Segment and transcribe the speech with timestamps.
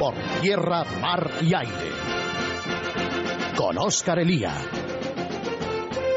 [0.00, 1.90] por tierra, mar y aire.
[3.54, 4.54] Con Óscar Elía.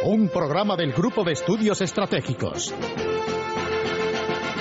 [0.06, 2.74] Un programa del Grupo de Estudios Estratégicos.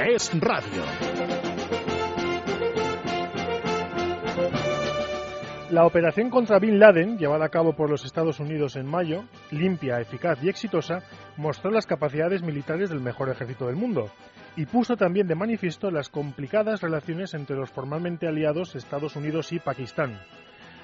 [0.05, 0.83] Es Radio.
[5.71, 10.01] La operación contra Bin Laden, llevada a cabo por los Estados Unidos en mayo, limpia,
[10.01, 11.05] eficaz y exitosa,
[11.37, 14.11] mostró las capacidades militares del mejor ejército del mundo
[14.57, 19.59] y puso también de manifiesto las complicadas relaciones entre los formalmente aliados Estados Unidos y
[19.59, 20.19] Pakistán.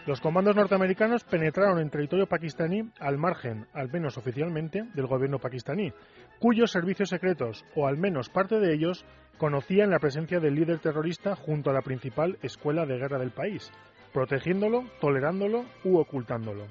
[0.07, 5.93] Los comandos norteamericanos penetraron en territorio pakistaní al margen, al menos oficialmente, del gobierno pakistaní,
[6.39, 9.05] cuyos servicios secretos, o al menos parte de ellos,
[9.37, 13.71] conocían la presencia del líder terrorista junto a la principal escuela de guerra del país,
[14.15, 16.65] protegiéndolo, tolerándolo u ocultándolo.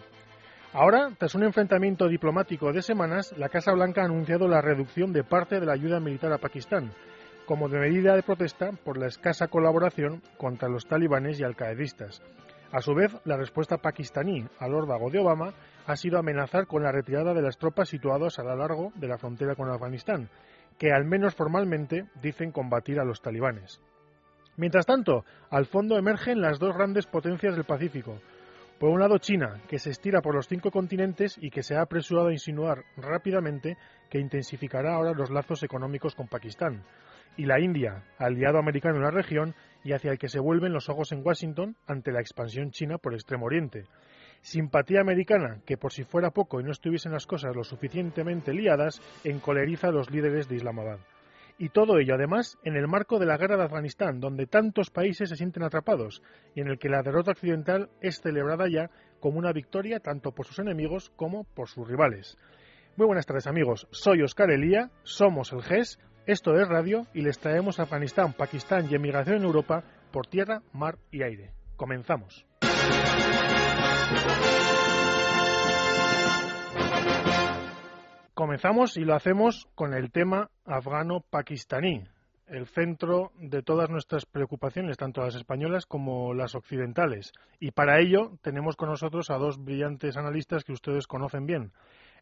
[0.74, 5.24] Ahora, tras un enfrentamiento diplomático de semanas, la Casa Blanca ha anunciado la reducción de
[5.24, 6.92] parte de la ayuda militar a Pakistán,
[7.46, 12.22] como medida de protesta por la escasa colaboración contra los talibanes y alcaedistas.
[12.74, 15.54] A su vez, la respuesta pakistaní al órdago de Obama
[15.86, 19.18] ha sido amenazar con la retirada de las tropas situadas a lo largo de la
[19.18, 20.30] frontera con Afganistán,
[20.78, 23.80] que al menos formalmente dicen combatir a los talibanes.
[24.58, 28.20] Mientras tanto, al fondo emergen las dos grandes potencias del Pacífico,
[28.80, 31.82] por un lado, China, que se estira por los cinco continentes y que se ha
[31.82, 33.76] apresurado a insinuar rápidamente
[34.10, 36.84] que intensificará ahora los lazos económicos con Pakistán.
[37.38, 40.90] Y la India, aliado americano en la región y hacia el que se vuelven los
[40.90, 43.86] ojos en Washington ante la expansión china por Extremo Oriente.
[44.42, 49.02] Simpatía americana, que por si fuera poco y no estuviesen las cosas lo suficientemente liadas,
[49.24, 51.00] encoleriza a los líderes de Islamabad.
[51.60, 55.30] Y todo ello, además, en el marco de la guerra de Afganistán, donde tantos países
[55.30, 56.22] se sienten atrapados
[56.54, 60.46] y en el que la derrota occidental es celebrada ya como una victoria tanto por
[60.46, 62.38] sus enemigos como por sus rivales.
[62.96, 67.40] Muy buenas tardes amigos, soy Oscar Elía, somos el GES, esto es Radio y les
[67.40, 71.54] traemos Afganistán, Pakistán y emigración en Europa por tierra, mar y aire.
[71.76, 72.46] Comenzamos.
[78.38, 82.04] Comenzamos y lo hacemos con el tema afgano-pakistaní,
[82.46, 87.32] el centro de todas nuestras preocupaciones, tanto las españolas como las occidentales.
[87.60, 91.72] Y para ello tenemos con nosotros a dos brillantes analistas que ustedes conocen bien.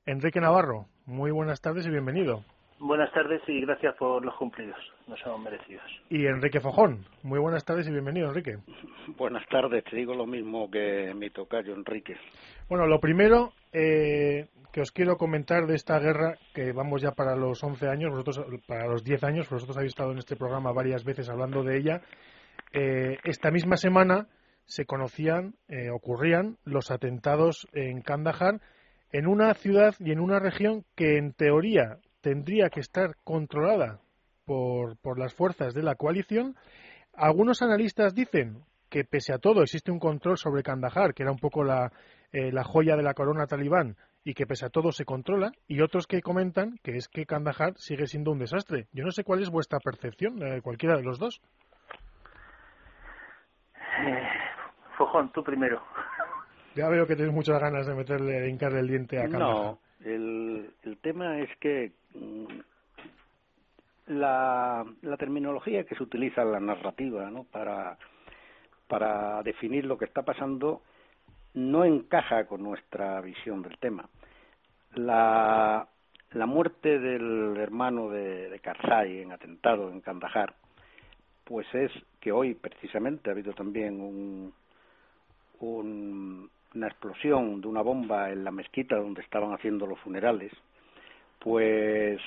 [0.06, 2.46] Enrique Navarro, muy buenas tardes y bienvenido.
[2.80, 4.78] Buenas tardes y gracias por los cumplidos,
[5.08, 5.86] no son merecidos.
[6.10, 8.58] Y Enrique Fojón, muy buenas tardes y bienvenido, Enrique.
[9.18, 12.18] Buenas tardes, te digo lo mismo que mi tocayo, Enrique.
[12.68, 17.36] Bueno, lo primero, eh, que os quiero comentar de esta guerra, que vamos ya para
[17.38, 21.06] los 11 años, vosotros para los 10 años, vosotros habéis estado en este programa varias
[21.06, 22.02] veces hablando de ella.
[22.74, 24.28] Eh, esta misma semana
[24.66, 28.60] se conocían, eh, ocurrían los atentados en Kandahar,
[29.14, 34.00] en una ciudad y en una región que en teoría tendría que estar controlada
[34.46, 36.56] por, por las fuerzas de la coalición.
[37.14, 41.38] Algunos analistas dicen que pese a todo existe un control sobre Kandahar, que era un
[41.38, 41.92] poco la,
[42.32, 45.82] eh, la joya de la corona talibán, y que pese a todo se controla, y
[45.82, 48.88] otros que comentan que es que Kandahar sigue siendo un desastre.
[48.92, 51.44] Yo no sé cuál es vuestra percepción, de cualquiera de los dos.
[54.04, 54.28] Eh,
[54.98, 55.80] Fojón, tú primero.
[56.74, 59.54] Ya veo que tienes muchas ganas de meterle, de hincarle el diente a Kandahar.
[59.54, 60.45] No, el,
[60.84, 62.46] el tema es que mm,
[64.08, 64.86] la,
[65.18, 67.44] terminología que se utiliza en la narrativa ¿no?
[67.46, 67.98] para,
[68.88, 70.82] para definir lo que está pasando
[71.54, 74.10] no encaja con nuestra visión del tema.
[74.94, 75.88] La,
[76.32, 80.54] la muerte del hermano de, de Karzai en atentado en Kandahar,
[81.46, 84.54] pues es que hoy precisamente ha habido también un,
[85.60, 90.52] un, una explosión de una bomba en la mezquita donde estaban haciendo los funerales,
[91.40, 92.20] pues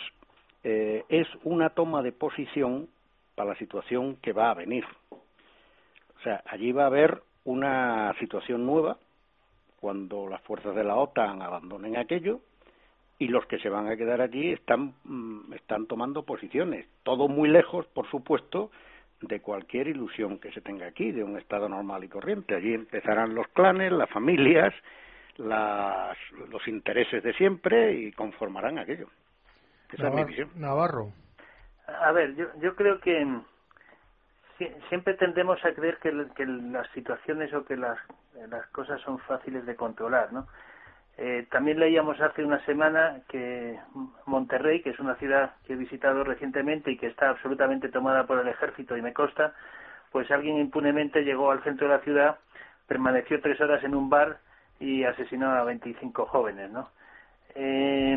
[0.65, 2.89] eh, es una toma de posición
[3.35, 4.85] para la situación que va a venir.
[5.11, 8.99] O sea, allí va a haber una situación nueva
[9.81, 12.41] cuando las fuerzas de la OTAN abandonen aquello
[13.19, 17.49] y los que se van a quedar allí están, mm, están tomando posiciones, todo muy
[17.49, 18.71] lejos, por supuesto,
[19.21, 22.55] de cualquier ilusión que se tenga aquí, de un estado normal y corriente.
[22.55, 24.73] Allí empezarán los clanes, las familias,
[25.37, 26.17] las,
[26.49, 29.09] los intereses de siempre y conformarán aquello.
[29.93, 30.51] Esa Navarro, es mi visión.
[30.57, 31.13] Navarro.
[31.87, 33.27] A ver, yo, yo creo que
[34.59, 37.99] si- siempre tendemos a creer que, el- que las situaciones o que las,
[38.49, 40.47] las cosas son fáciles de controlar, ¿no?
[41.21, 43.77] Eh, también leíamos hace una semana que
[44.27, 48.39] Monterrey, que es una ciudad que he visitado recientemente y que está absolutamente tomada por
[48.39, 49.53] el ejército y me consta,
[50.13, 52.39] pues alguien impunemente llegó al centro de la ciudad,
[52.87, 54.39] permaneció tres horas en un bar
[54.79, 56.89] y asesinó a 25 jóvenes, ¿no?
[57.57, 58.17] Eh,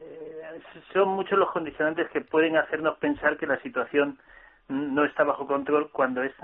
[0.00, 0.60] eh,
[0.92, 4.16] son muchos los condicionantes que pueden hacernos pensar que la situación
[4.68, 6.34] no está bajo control cuando es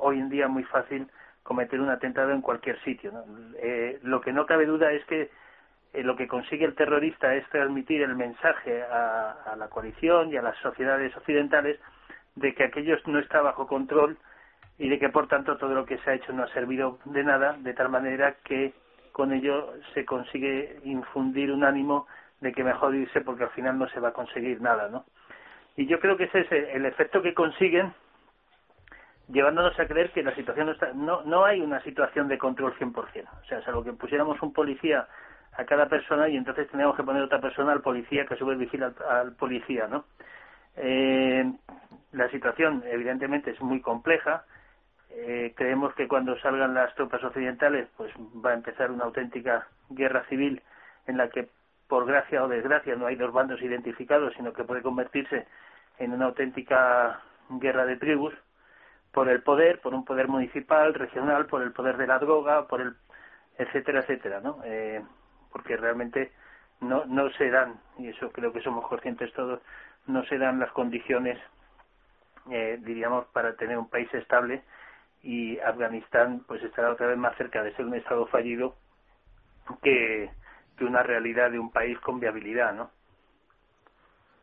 [0.00, 1.08] hoy en día muy fácil
[1.50, 3.12] cometer un atentado en cualquier sitio.
[3.60, 5.30] Eh, lo que no cabe duda es que
[5.92, 10.42] eh, lo que consigue el terrorista es transmitir el mensaje a, la coalición y a
[10.42, 11.80] las sociedades occidentales
[12.36, 14.16] de que aquello no está bajo control
[14.78, 17.24] y de que por tanto todo lo que se ha hecho no ha servido de
[17.24, 18.72] nada, de tal manera que
[19.10, 22.06] con ello se consigue infundir un ánimo
[22.40, 25.04] de que mejor irse porque al final no se va a conseguir nada, ¿no?
[25.76, 27.92] Y yo creo que ese es el efecto que consiguen
[29.32, 32.74] llevándonos a creer que la situación no está, no, no hay una situación de control
[32.74, 32.94] 100%.
[32.94, 35.06] O sea, salvo que pusiéramos un policía
[35.52, 38.46] a cada persona y entonces teníamos que poner otra persona al policía que a su
[38.46, 40.04] vez vigila al, policía, ¿no?
[40.76, 41.50] Eh,
[42.12, 44.44] la situación evidentemente es muy compleja.
[45.10, 48.12] Eh, creemos que cuando salgan las tropas occidentales, pues
[48.44, 50.62] va a empezar una auténtica guerra civil
[51.06, 51.48] en la que,
[51.88, 55.46] por gracia o desgracia, no hay dos bandos identificados, sino que puede convertirse
[55.98, 58.34] en una auténtica guerra de tribus
[59.12, 62.80] por el poder, por un poder municipal, regional, por el poder de la droga, por
[62.80, 62.94] el
[63.58, 64.58] etcétera, etcétera, ¿no?
[64.64, 65.02] Eh,
[65.52, 66.32] porque realmente
[66.80, 69.60] no, no se dan, y eso creo que somos conscientes todos,
[70.06, 71.38] no se dan las condiciones,
[72.50, 74.62] eh, diríamos, para tener un país estable
[75.22, 78.74] y Afganistán pues estará otra vez más cerca de ser un estado fallido
[79.82, 80.30] que,
[80.78, 82.90] que una realidad de un país con viabilidad, ¿no?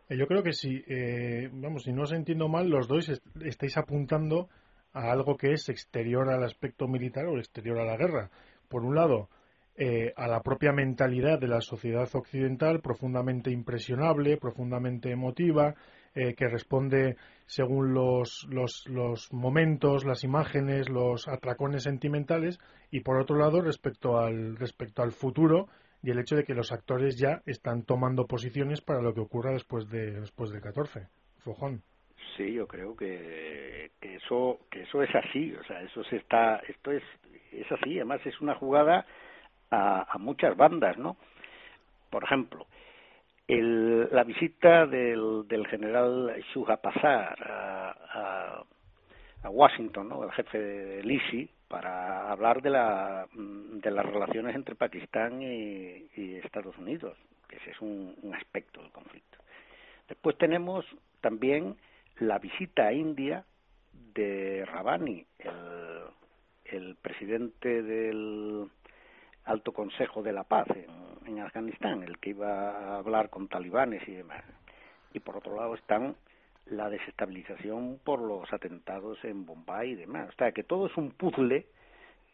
[0.09, 3.09] Eh, yo creo que si, eh, vamos, si no os entiendo mal, los dos
[3.43, 4.49] estáis apuntando
[4.93, 8.29] a algo que es exterior al aspecto militar o exterior a la guerra.
[8.67, 9.29] Por un lado,
[9.75, 15.75] eh, a la propia mentalidad de la sociedad occidental, profundamente impresionable, profundamente emotiva,
[16.35, 17.15] que responde
[17.45, 24.17] según los, los, los, momentos, las imágenes, los atracones sentimentales, y por otro lado, respecto
[24.17, 25.67] al, respecto al futuro,
[26.07, 29.51] y el hecho de que los actores ya están tomando posiciones para lo que ocurra
[29.51, 31.05] después de después del 14.
[31.39, 31.81] Fojón.
[32.37, 36.93] Sí, yo creo que, eso que eso es así, o sea, eso se está esto
[36.93, 37.03] es
[37.51, 39.05] es así, además es una jugada
[39.69, 41.17] a, a muchas bandas, ¿no?
[42.09, 42.67] Por ejemplo,
[43.45, 48.63] el, la visita del, del general Shuhapazar a, a,
[49.43, 50.23] a Washington, ¿no?
[50.23, 56.07] El jefe del ISI, para hablar de, la, mm, de las relaciones entre Pakistán y,
[56.43, 57.17] Estados Unidos,
[57.47, 59.37] que ese es un, aspecto del conflicto.
[60.07, 60.85] Después tenemos
[61.21, 61.75] también
[62.19, 63.43] la visita a India
[64.13, 66.03] de Rabani, el,
[66.65, 68.69] el presidente del
[69.45, 70.87] Alto Consejo de la Paz en,
[71.27, 74.43] en, Afganistán, el que iba a hablar con talibanes y demás.
[75.13, 76.15] Y por otro lado están
[76.71, 80.29] la desestabilización por los atentados en Bombay y demás.
[80.29, 81.65] O sea, que todo es un puzzle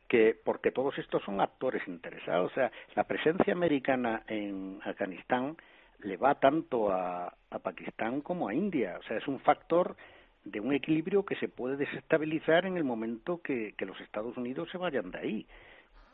[0.07, 2.51] que, porque todos estos son actores interesados.
[2.51, 5.57] O sea, la presencia americana en Afganistán
[5.99, 8.97] le va tanto a, Pakistán como a India.
[8.99, 9.95] O sea, es un factor
[10.43, 14.69] de un equilibrio que se puede desestabilizar en el momento que, que los Estados Unidos
[14.71, 15.47] se vayan de ahí.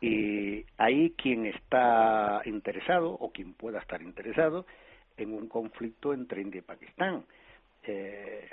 [0.02, 4.66] Y hay quien está interesado, o quien pueda estar interesado,
[5.18, 7.26] en un conflicto entre India y Pakistán
[7.84, 8.50] eh,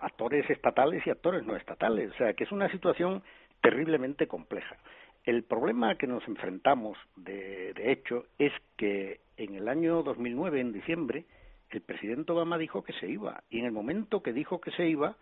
[0.00, 2.10] actores estatales y actores no estatales.
[2.12, 3.22] O sea, que es una situación
[3.60, 4.76] terriblemente compleja.
[5.24, 10.72] El problema que nos enfrentamos, de, de hecho, es que en el año 2009, en
[10.72, 11.24] diciembre,
[11.70, 13.42] el presidente Obama dijo que se iba.
[13.50, 15.16] Y en el momento que dijo que se iba,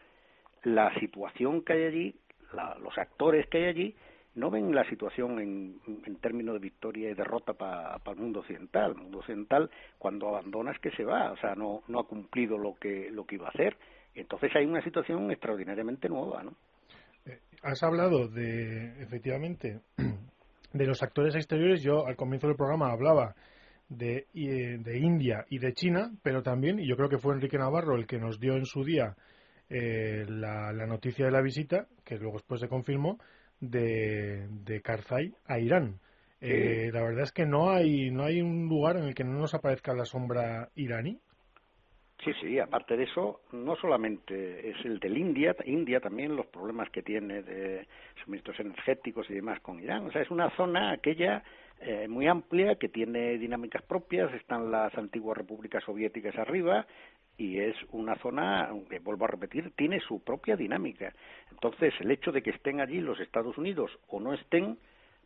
[0.65, 2.15] la situación que hay allí,
[2.53, 3.97] la, los actores que hay allí,
[4.35, 8.93] no ven la situación en, en términos de victoria y derrota para el mundo occidental.
[8.93, 12.57] El mundo occidental, cuando abandona, es que se va, o sea, no, no ha cumplido
[12.57, 13.77] lo que, lo que iba a hacer.
[14.15, 16.55] Entonces hay una situación extraordinariamente nueva, ¿no?
[17.27, 19.81] Eh, has hablado de, efectivamente,
[20.73, 21.83] de los actores exteriores.
[21.83, 23.35] Yo al comienzo del programa hablaba
[23.89, 27.97] de, de India y de China, pero también, y yo creo que fue Enrique Navarro
[27.97, 29.15] el que nos dio en su día
[29.69, 33.19] eh, la, la noticia de la visita, que luego después se confirmó,
[33.63, 36.01] de, de Karzai a Irán.
[36.45, 39.39] Eh, la verdad es que no hay, no hay un lugar en el que no
[39.39, 41.21] nos aparezca la sombra iraní.
[42.25, 46.91] Sí, sí, aparte de eso, no solamente es el del India, India también los problemas
[46.91, 47.87] que tiene de
[48.25, 50.07] suministros energéticos y demás con Irán.
[50.07, 51.43] O sea, es una zona aquella
[51.81, 56.87] eh, muy amplia que tiene dinámicas propias, están las antiguas repúblicas soviéticas arriba
[57.37, 61.13] y es una zona, aunque vuelvo a repetir, tiene su propia dinámica.
[61.51, 64.79] Entonces, el hecho de que estén allí los Estados Unidos o no estén,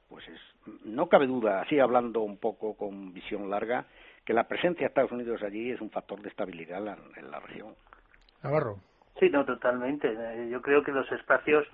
[0.08, 0.40] pues es,
[0.84, 3.86] no cabe duda, así hablando un poco con visión larga,
[4.24, 6.78] que la presencia de Estados Unidos allí es un factor de estabilidad
[7.16, 7.74] en la, región.
[8.42, 8.78] Navarro.
[9.18, 10.08] Sí, no, totalmente.
[10.08, 11.66] Eh, yo creo que los espacios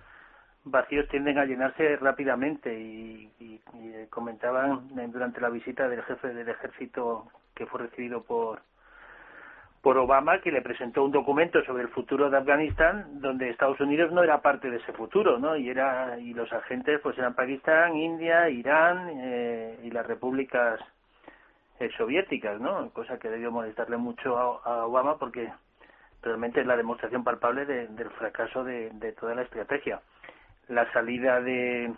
[0.65, 6.49] vacíos tienden a llenarse rápidamente y, y, y comentaban durante la visita del jefe del
[6.49, 8.63] ejército que fue recibido por
[9.83, 14.13] por Obama que le presentó un documento sobre el futuro de Afganistán donde Estados Unidos
[14.13, 17.97] no era parte de ese futuro no y era y los agentes pues eran Pakistán
[17.97, 20.81] India Irán eh, y las repúblicas
[21.81, 25.53] eh, soviéticas no cosa que debió molestarle mucho a, Obama porque
[26.23, 30.01] realmente es la demostración palpable del fracaso de, de toda la estrategia.
[30.69, 31.93] La salida de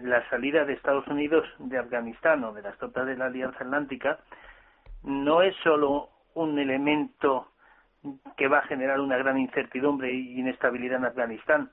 [0.00, 4.18] la salida de Estados Unidos de Afganistán o de las tropas de la Alianza Atlántica
[5.04, 7.48] no es solo un elemento
[8.36, 11.70] que va a generar una gran incertidumbre e inestabilidad en Afganistán.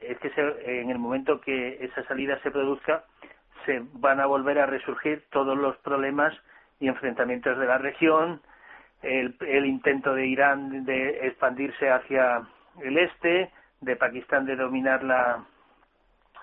[0.00, 0.30] Es que
[0.64, 3.04] en el momento que esa salida se produzca,
[3.64, 6.34] se van a volver a resurgir todos los problemas
[6.80, 8.42] y enfrentamientos de la región,
[9.02, 12.42] el, el intento de Irán de expandirse hacia
[12.82, 15.44] el este, de Pakistán de dominar la,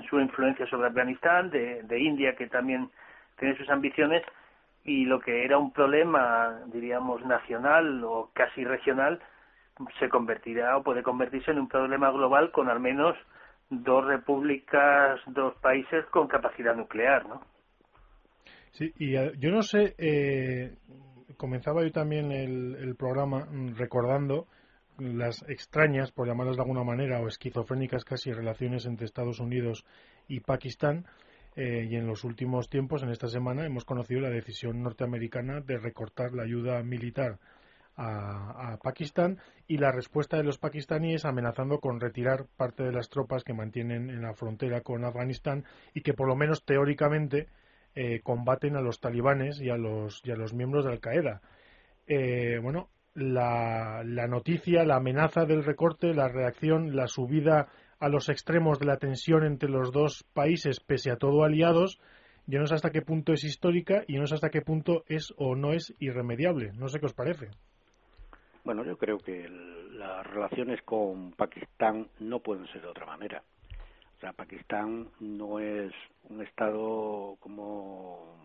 [0.10, 2.89] su influencia sobre Afganistán, de, de India que también
[3.38, 4.24] tiene sus ambiciones
[4.84, 9.20] y lo que era un problema, diríamos, nacional o casi regional,
[10.00, 13.16] se convertirá o puede convertirse en un problema global con al menos
[13.70, 17.42] dos repúblicas, dos países con capacidad nuclear, ¿no?
[18.72, 20.76] Sí, y eh, yo no sé, eh,
[21.38, 24.48] comenzaba yo también el, el, programa recordando
[24.98, 29.86] las extrañas, por llamarlas de alguna manera, o esquizofrénicas casi relaciones entre Estados Unidos
[30.28, 31.06] y Pakistán,
[31.62, 35.78] eh, y en los últimos tiempos, en esta semana, hemos conocido la decisión norteamericana de
[35.78, 37.38] recortar la ayuda militar
[37.98, 43.44] a, Pakistán y la respuesta de los pakistaníes amenazando con retirar parte de las tropas
[43.44, 47.50] que mantienen en la frontera con Afganistán y que por lo menos teóricamente
[47.94, 51.42] eh, combaten a los talibanes y a los, y a los miembros de Al Qaeda.
[52.08, 57.68] Eh, bueno, la, la noticia, la amenaza del recorte, la reacción, la subida
[58.00, 62.00] a los extremos de la tensión entre los dos países, pese a todo aliados,
[62.48, 65.34] yo no sé hasta qué punto es histórica y no sé hasta qué punto es
[65.38, 66.72] o no es irremediable.
[66.74, 67.50] No sé qué os parece.
[68.63, 69.48] Bueno, yo creo que
[69.91, 73.44] las relaciones con Pakistán no pueden ser de otra manera.
[74.18, 75.94] O sea, Pakistán no es
[76.29, 78.36] un estado como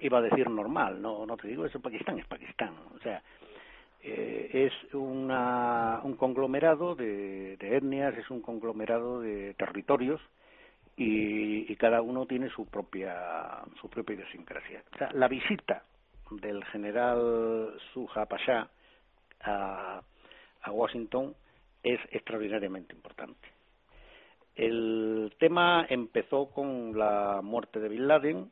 [0.00, 3.22] iba a decir normal, no no te digo eso Pakistán es Pakistán, o sea,
[4.02, 10.20] eh, es una, un conglomerado de, etnias, es un conglomerado de territorios
[10.96, 14.82] y, cada uno tiene su propia su propia idiosincrasia.
[14.94, 15.84] O sea, la visita
[16.30, 18.68] del general Suja Pasha
[19.42, 20.02] a,
[20.62, 21.34] a Washington
[21.84, 23.48] es extraordinariamente importante.
[24.56, 28.50] El tema empezó con la muerte de Bin Laden,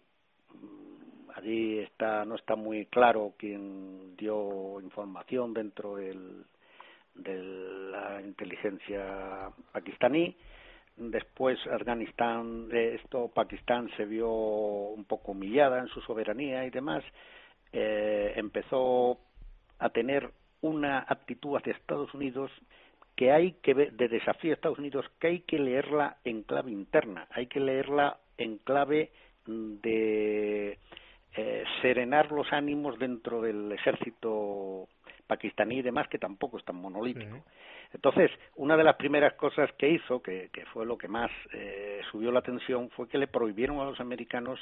[1.36, 6.44] allí está no está muy claro quién dio información dentro del,
[7.14, 7.42] de
[7.90, 10.36] la inteligencia pakistaní.
[10.96, 17.04] Después Afganistán esto Pakistán se vio un poco humillada en su soberanía y demás.
[17.72, 19.18] Eh, empezó
[19.78, 20.30] a tener
[20.62, 22.50] una actitud hacia Estados Unidos
[23.14, 26.70] que hay que ver, de desafío a Estados Unidos que hay que leerla en clave
[26.70, 29.10] interna hay que leerla en clave
[29.46, 30.78] de
[31.36, 34.88] eh, serenar los ánimos dentro del ejército
[35.26, 37.44] pakistaní y demás, que tampoco es tan monolítico.
[37.92, 42.32] Entonces, una de las primeras cosas que hizo, que, fue lo que más eh, subió
[42.32, 44.58] la tensión, fue que le prohibieron a los americanos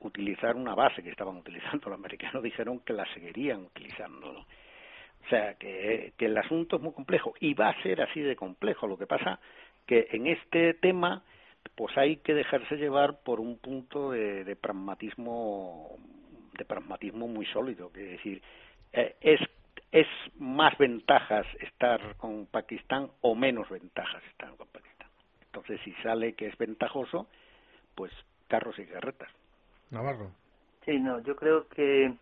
[0.00, 1.90] utilizar una base que estaban utilizando.
[1.90, 4.30] Los americanos dijeron que la seguirían utilizando.
[4.30, 8.36] O sea, que, que el asunto es muy complejo y va a ser así de
[8.36, 8.86] complejo.
[8.86, 9.40] Lo que pasa
[9.86, 11.22] que en este tema
[11.74, 15.96] pues hay que dejarse llevar por un punto de, de pragmatismo
[16.56, 18.42] de pragmatismo muy sólido que decir
[18.92, 19.40] eh, es
[19.90, 20.06] es
[20.38, 25.08] más ventajas estar con Pakistán o menos ventajas estar con Pakistán.
[25.46, 27.26] Entonces si sale que es ventajoso
[27.94, 28.12] pues
[28.48, 29.30] carros y carretas.
[29.90, 30.30] Navarro.
[30.84, 32.14] Sí no yo creo que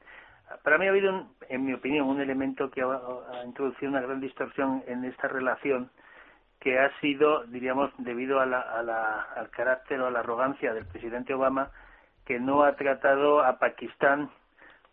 [0.62, 4.82] para mí ha habido en mi opinión un elemento que ha introducido una gran distorsión
[4.86, 5.90] en esta relación
[6.60, 8.60] que ha sido, diríamos, debido a la,
[9.34, 11.70] al carácter o a la arrogancia del presidente Obama,
[12.26, 14.30] que no ha tratado a Pakistán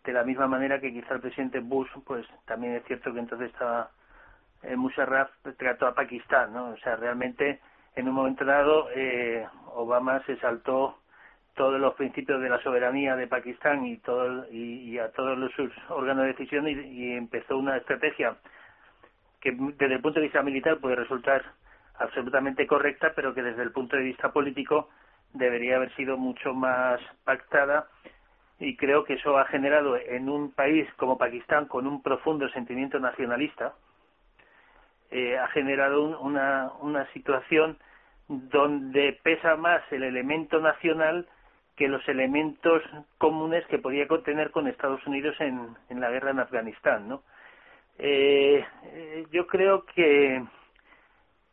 [0.04, 3.50] de la misma manera que quizá el presidente Bush, pues también es cierto que entonces
[3.52, 3.90] estaba
[4.62, 6.70] eh, Musharraf trató a Pakistán, ¿no?
[6.70, 7.60] O sea, realmente
[7.94, 10.98] en un momento dado eh, Obama se saltó
[11.54, 15.70] todos los principios de la soberanía de Pakistán y todo y, a todos los sus
[15.90, 18.36] órganos de decisión y empezó una estrategia
[19.40, 21.42] que desde el punto de vista militar puede resultar
[21.98, 24.88] absolutamente correcta, pero que desde el punto de vista político
[25.32, 27.88] debería haber sido mucho más pactada
[28.58, 32.98] y creo que eso ha generado en un país como Pakistán con un profundo sentimiento
[32.98, 33.74] nacionalista
[35.10, 37.78] eh, ha generado una, una situación
[38.28, 41.26] donde pesa más el elemento nacional
[41.76, 42.82] que los elementos
[43.16, 47.22] comunes que podía contener con Estados Unidos en, en la guerra en Afganistán, ¿no?
[47.98, 50.42] Eh, eh yo creo que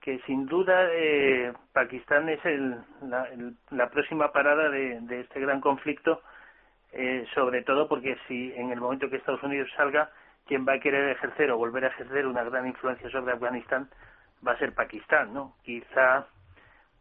[0.05, 3.27] que sin duda eh, Pakistán es el, la,
[3.71, 6.21] la, próxima parada de, este gran conflicto,
[6.91, 10.11] eh, sobre todo porque si en el momento que Estados Unidos salga,
[10.45, 13.89] quien va a querer ejercer o volver a ejercer una gran influencia sobre Afganistán
[14.47, 15.55] va a ser Pakistán, ¿no?
[15.63, 16.27] Quizá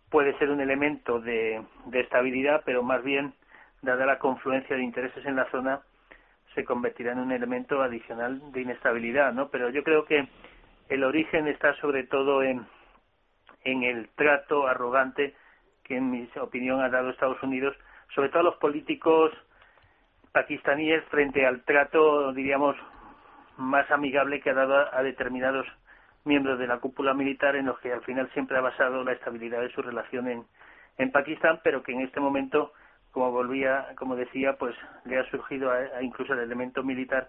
[0.08, 3.34] puede ser un elemento de estabilidad, pero más bien,
[3.82, 5.82] dada la confluencia de intereses en la zona,
[6.54, 9.48] se convertirá en un elemento adicional de inestabilidad, ¿no?
[9.48, 10.28] Pero yo creo que
[10.88, 12.66] el origen está sobre todo en
[13.64, 15.34] en el trato arrogante
[15.82, 17.76] que en mi opinión ha dado Estados Unidos,
[18.14, 19.32] sobre todo a los políticos
[20.32, 22.76] pakistaníes frente al trato, diríamos,
[23.56, 25.66] más amigable que ha dado a, determinados
[26.24, 29.60] miembros de la cúpula militar en los que al final siempre ha basado la estabilidad
[29.60, 30.44] de su relación en,
[30.98, 32.72] en Pakistán, pero que en este momento,
[33.14, 37.28] como volvía, como decía, pues le ha surgido a, incluso el elemento militar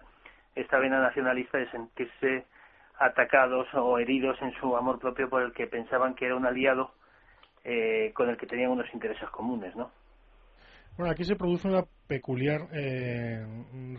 [0.56, 2.44] esta vena nacionalista de sentirse
[2.98, 6.90] atacados o heridos en su amor propio por el que pensaban que era un aliado
[7.62, 9.92] eh, con el que tenían unos intereses comunes, ¿no?
[10.96, 13.46] Bueno, aquí se produce una peculiar eh,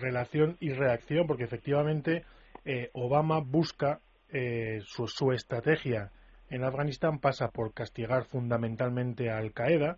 [0.02, 2.26] relación y reacción porque efectivamente
[2.66, 4.02] eh, Obama busca
[4.82, 6.12] su, su, estrategia
[6.50, 9.98] en Afganistán pasa por castigar fundamentalmente a Al Qaeda,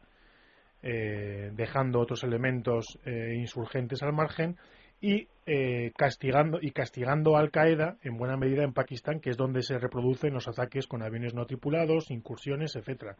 [0.81, 4.57] dejando otros elementos insurgentes al margen
[5.01, 9.37] y eh, castigando y castigando a Al Qaeda en buena medida en Pakistán, que es
[9.37, 13.15] donde se reproducen los ataques con aviones no tripulados, incursiones, etcétera.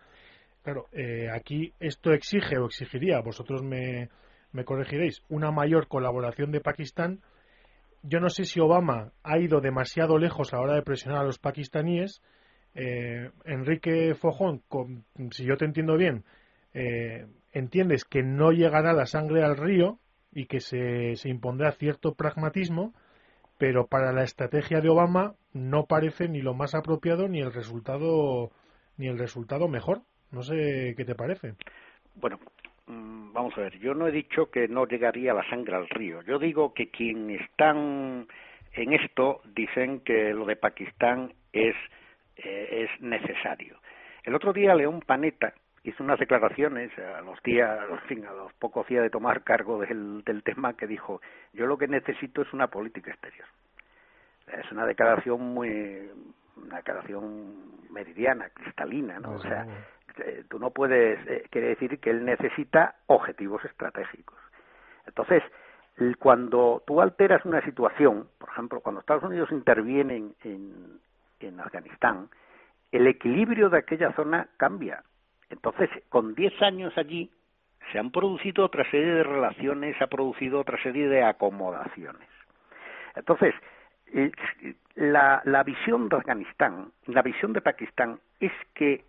[0.62, 4.10] Claro, eh, aquí esto exige o exigiría, vosotros me,
[4.52, 7.22] me corregiréis, una mayor colaboración de Pakistán.
[8.04, 11.26] Yo no sé si Obama ha ido demasiado lejos a la hora de presionar a
[11.26, 12.22] los pakistaníes.
[12.76, 14.62] Eh, Enrique Fojón,
[15.32, 16.24] si yo te entiendo bien,
[17.52, 20.00] entiendes que no llegará la sangre al río,
[20.32, 22.94] y que se, se impondrá cierto pragmatismo,
[23.58, 28.52] pero para la estrategia de Obama no parece ni lo más apropiado ni el resultado
[28.98, 30.02] ni el resultado mejor.
[30.32, 31.54] No sé qué te parece.
[32.16, 32.38] Bueno,
[32.88, 36.22] mm, vamos a ver, yo no he dicho que no llegaría la sangre al río.
[36.24, 38.28] Yo digo que quienes están
[38.74, 41.76] en esto dicen que lo de Pakistán es,
[42.38, 43.78] eh, es necesario.
[44.24, 48.54] El otro día León Panetta, hizo unas declaraciones a los días, en fin, a los
[48.54, 51.22] pocos días de tomar cargo del, del tema que dijo,
[51.54, 53.48] yo lo que necesito es una política exterior.
[54.48, 56.10] Es una declaración muy,
[56.58, 59.34] una declaración meridiana, cristalina, ¿no?
[59.34, 59.66] O sea,
[60.18, 64.38] eh, tú no puedes, eh, quiere decir que él necesita objetivos estratégicos.
[65.06, 65.44] Entonces,
[66.18, 71.00] cuando tú alteras una situación, por ejemplo, cuando Estados Unidos interviene en,
[71.40, 72.30] en Afganistán,
[72.92, 75.04] el equilibrio de aquella zona cambia
[75.50, 77.32] entonces, con 10 años allí,
[77.92, 82.28] se han producido otra serie de relaciones, ha producido otra serie de acomodaciones.
[83.16, 83.54] Entonces,
[84.96, 89.04] la, la visión de Afganistán, la visión de Pakistán, es que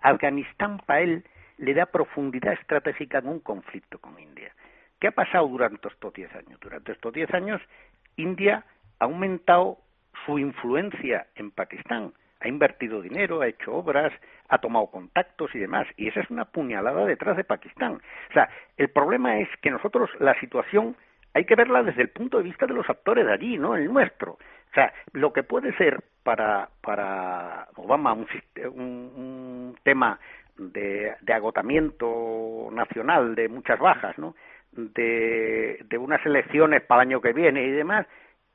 [0.00, 1.24] Afganistán para él
[1.58, 4.52] le da profundidad estratégica en un conflicto con India.
[4.98, 6.60] ¿Qué ha pasado durante estos 10 años?
[6.60, 7.60] Durante estos 10 años,
[8.16, 8.64] India
[8.98, 9.78] ha aumentado
[10.24, 14.12] su influencia en Pakistán ha invertido dinero, ha hecho obras,
[14.48, 15.86] ha tomado contactos y demás.
[15.96, 18.00] Y esa es una puñalada detrás de Pakistán.
[18.30, 20.96] O sea, el problema es que nosotros la situación
[21.34, 23.92] hay que verla desde el punto de vista de los actores de allí, no el
[23.92, 24.32] nuestro.
[24.32, 28.26] O sea, lo que puede ser para, para Obama un,
[28.74, 30.18] un, tema
[30.56, 34.34] de, de, agotamiento nacional, de muchas bajas, ¿no?
[34.72, 38.06] De, de unas elecciones para el año que viene y demás,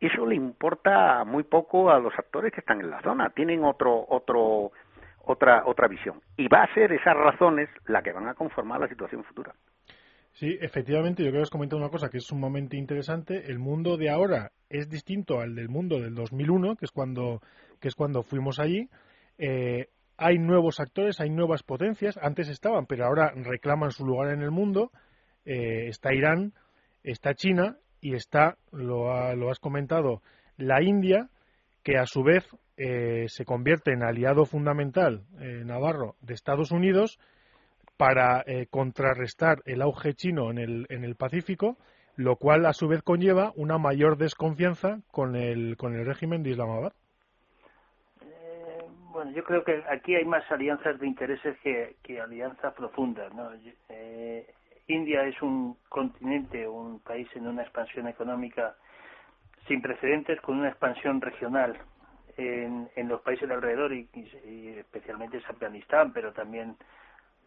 [0.08, 4.06] eso le importa muy poco a los actores que están en la zona, tienen otro,
[4.10, 4.72] otro,
[5.26, 6.22] otra, otra visión.
[6.38, 9.54] Y va a ser esas razones las que van a conformar la situación futura.
[10.34, 13.50] Sí, efectivamente, yo creo que has comentado una cosa que es sumamente interesante.
[13.50, 17.42] El mundo de ahora es distinto al del mundo del 2001, que es cuando,
[17.80, 18.90] que es cuando fuimos allí.
[19.38, 19.88] Eh,
[20.18, 22.20] hay nuevos actores, hay nuevas potencias.
[22.22, 24.92] Antes estaban, pero ahora reclaman su lugar en el mundo.
[25.46, 26.54] Eh, está Irán,
[27.02, 30.22] está China y está, lo, lo has comentado,
[30.58, 31.28] la India,
[31.82, 37.18] que a su vez eh, se convierte en aliado fundamental eh, navarro de Estados Unidos
[37.98, 41.78] para eh, contrarrestar el auge chino en el, en el Pacífico,
[42.16, 46.52] lo cual a su vez conlleva una mayor desconfianza con el, con el régimen de
[46.52, 46.94] Islamabad.
[49.14, 53.34] bueno, yo creo que aquí hay más alianzas de intereses que, que alianzas profundas.
[53.34, 53.50] ¿no?
[54.88, 58.76] India es un continente, un país en una expansión económica
[59.68, 61.76] sin precedentes, con una expansión regional
[62.38, 64.08] en, en los países de alrededor y,
[64.78, 66.76] especialmente en Afganistán, pero también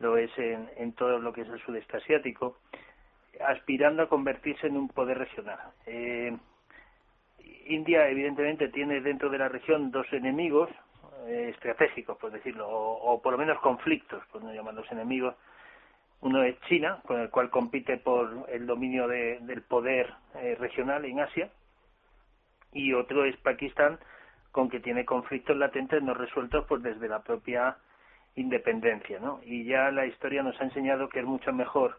[0.01, 2.59] lo es en, en todo lo que es el sudeste asiático,
[3.46, 5.61] aspirando a convertirse en un poder regional.
[5.87, 6.37] Eh,
[7.66, 10.70] India, evidentemente, tiene dentro de la región dos enemigos
[11.27, 15.35] eh, estratégicos, por decirlo, o, por lo menos conflictos, por no llamarlos enemigos.
[16.20, 21.20] Uno es China, con el cual compite por el dominio del poder eh, regional en
[21.20, 21.50] Asia,
[22.72, 23.98] y otro es Pakistán,
[24.50, 27.76] con que tiene conflictos latentes no resueltos pues desde la propia
[28.35, 29.40] independencia, ¿no?
[29.44, 31.98] Y ya la historia nos ha enseñado que es mucho mejor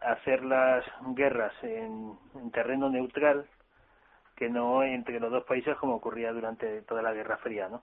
[0.00, 2.18] hacer las guerras en,
[2.52, 3.46] terreno neutral
[4.36, 7.82] que no entre los dos países como ocurría durante toda la Guerra Fría, ¿no?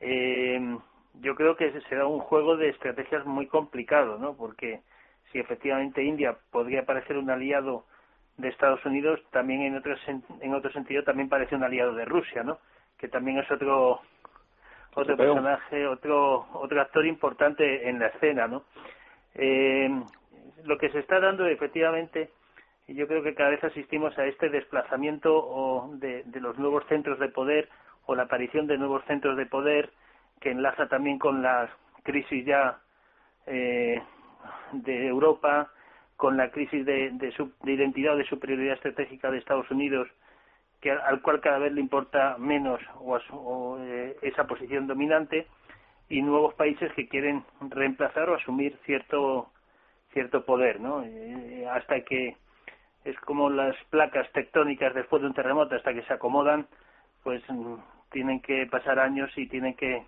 [0.00, 0.78] Eh,
[1.14, 4.34] yo creo que será un juego de estrategias muy complicado, ¿no?
[4.34, 4.82] Porque
[5.32, 7.84] si efectivamente India podría parecer un aliado
[8.36, 9.94] de Estados Unidos, también en otro,
[10.40, 12.58] en otro sentido también parece un aliado de Rusia, ¿no?
[12.98, 14.00] Que también es otro
[14.94, 18.64] otro personaje, otro otro actor importante en la escena, ¿no?
[19.34, 19.88] Eh,
[20.64, 22.30] lo que se está dando efectivamente,
[22.86, 27.18] y yo creo que cada vez asistimos a este desplazamiento o de, los nuevos centros
[27.18, 27.68] de poder
[28.06, 29.90] o la aparición de nuevos centros de poder
[30.40, 31.70] que enlaza también con la
[32.02, 32.80] crisis ya
[33.46, 34.02] eh,
[34.72, 35.70] de Europa,
[36.16, 40.08] con la crisis de, de, de identidad o de superioridad estratégica de Estados Unidos,
[40.80, 45.46] que al cual cada vez le importa menos o, eh, esa posición dominante,
[46.08, 49.50] y nuevos países que quieren reemplazar o asumir cierto
[50.12, 51.02] cierto poder, ¿no?
[51.02, 52.36] Eh, hasta que
[53.04, 56.66] es como las placas tectónicas después de un terremoto, hasta que se acomodan,
[57.22, 57.76] pues mm,
[58.10, 60.04] tienen que pasar años y tienen que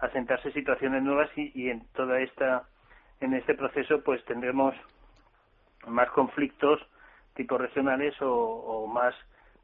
[0.00, 2.64] asentarse situaciones nuevas y en toda esta
[3.24, 4.74] en este proceso pues tendremos
[5.86, 6.80] más conflictos
[7.34, 9.14] tipo regionales o, más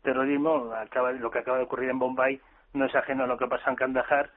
[0.02, 2.40] terrorismo acaba lo que acaba de ocurrir en Bombay
[2.72, 4.30] no es ajeno a lo que pasa en Kandahar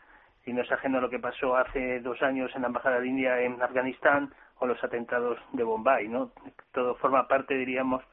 [0.46, 3.08] y no es ajeno a lo que pasó hace dos años en la embajada de
[3.08, 6.32] India en Afganistán o los atentados de Bombay, ¿no?
[6.72, 8.04] Todo forma parte, diríamos,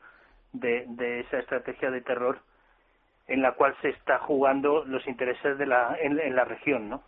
[0.53, 2.39] de, de esa estrategia de terror
[3.27, 7.03] en la cual se está jugando los intereses de la, en, la región, ¿no?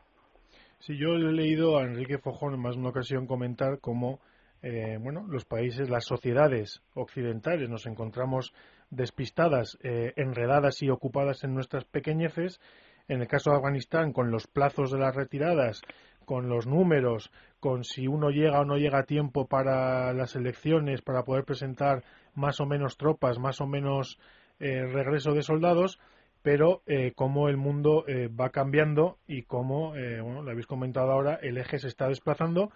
[0.84, 4.18] Sí, yo he leído a Enrique Fojón en más de una ocasión comentar cómo,
[4.62, 8.52] eh, bueno, los países, las sociedades occidentales nos encontramos
[8.90, 12.60] despistadas, eh, enredadas y ocupadas en nuestras pequeñeces.
[13.06, 15.82] En el caso de Afganistán, con los plazos de las retiradas,
[16.24, 21.00] con los números, con si uno llega o no llega a tiempo para las elecciones,
[21.00, 22.02] para poder presentar
[22.34, 24.18] más o menos tropas, más o menos
[24.58, 26.00] eh, regreso de soldados,
[26.42, 31.12] pero eh, cómo el mundo eh, va cambiando y cómo, eh, bueno, lo habéis comentado
[31.12, 32.70] ahora, el eje se está desplazando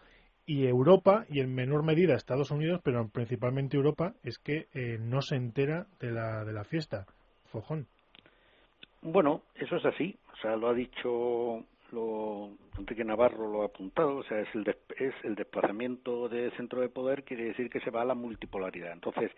[0.47, 4.69] y Europa, y en menor medida Estados Unidos, pero principalmente Europa, es que
[5.01, 7.05] no se entera de la, de la fiesta.
[7.47, 7.89] Fojón.
[9.03, 10.17] Bueno, eso es así.
[10.33, 14.69] O sea, lo ha dicho lo Enrique Navarro lo ha apuntado, o sea, es el,
[14.99, 18.93] es el desplazamiento de centro de poder, quiere decir que se va a la multipolaridad.
[18.93, 19.31] Entonces,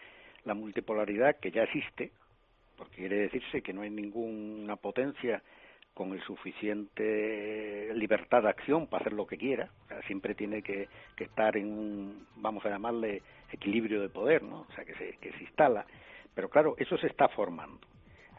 [0.45, 2.13] la multipolaridad que ya existe,
[2.79, 5.43] porque quiere decirse que no hay ninguna potencia
[5.93, 10.63] con el suficiente libertad de acción para hacer lo que quiera, o sea, siempre tiene
[10.63, 14.61] que, que estar en un, vamos a llamarle, equilibrio de poder, ¿no?
[14.61, 15.85] O sea, que se, que se instala.
[16.35, 17.81] Pero claro, eso se está formando.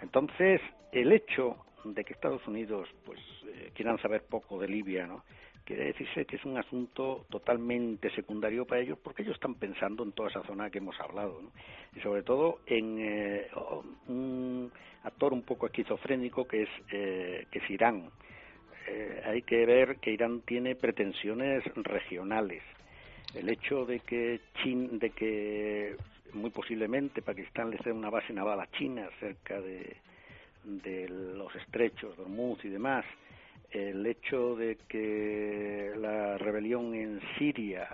[0.02, 0.62] Entonces,
[0.94, 5.24] el hecho de que Estados Unidos pues eh, quieran saber poco de Libia, ¿no?
[5.70, 10.14] Quiere decirse que es un asunto totalmente secundario para ellos porque ellos están pensando en
[10.14, 11.44] toda esa zona que hemos hablado.
[11.96, 13.48] Y sobre todo en eh,
[14.08, 14.72] un
[15.04, 18.10] actor un poco esquizofrénico que es eh, que es Irán.
[19.26, 22.64] hay que ver que Irán tiene pretensiones regionales.
[23.36, 25.96] El hecho de que Chin, de que
[26.34, 29.98] muy posiblemente Pakistán le dé una base naval a China cerca de,
[30.64, 33.06] de los estrechos de Hormuz y demás,
[33.72, 37.88] el hecho de que la rebelión en Siria,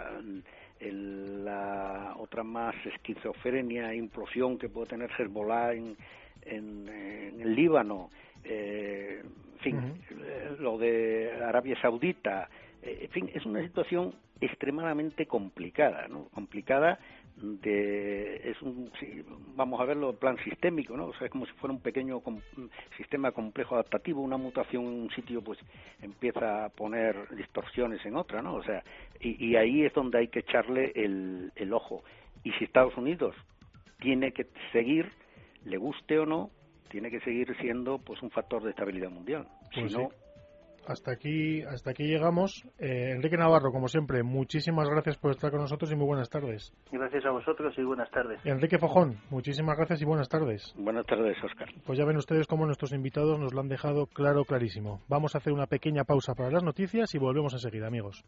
[0.80, 5.98] la otra más esquizofrenia, implosión que puede tener Hezbollah en,
[6.44, 8.10] en, el Líbano,
[8.44, 10.02] eh, en fin,
[10.60, 12.50] lo de Arabia Saudita,
[12.82, 16.26] eh, en fin, es una situación extremadamente complicada, ¿no?
[16.26, 17.00] Complicada
[17.38, 18.90] de es un
[19.56, 22.22] vamos a verlo en plan sistémico no o sea es como si fuera un pequeño
[22.96, 25.60] sistema complejo adaptativo una mutación en un sitio pues
[26.02, 28.82] empieza a poner distorsiones en otra no o sea
[29.20, 32.04] y, y ahí es donde hay que echarle el, el ojo.
[32.44, 33.36] Y si Estados Unidos
[34.00, 35.12] tiene que seguir
[35.64, 36.52] le guste o no
[36.90, 39.48] tiene que seguir siendo pues un factor de estabilidad mundial.
[39.74, 40.10] Si pues no
[40.88, 42.64] hasta aquí, hasta aquí llegamos.
[42.80, 46.74] Eh, Enrique Navarro, como siempre, muchísimas gracias por estar con nosotros y muy buenas tardes.
[46.92, 48.40] Gracias a vosotros y buenas tardes.
[48.46, 50.74] Enrique Fojón, muchísimas gracias y buenas tardes.
[50.78, 51.70] Buenas tardes, Oscar.
[51.86, 55.02] Pues ya ven ustedes cómo nuestros invitados nos lo han dejado claro, clarísimo.
[55.08, 58.24] Vamos a hacer una pequeña pausa para las noticias y volvemos enseguida, amigos.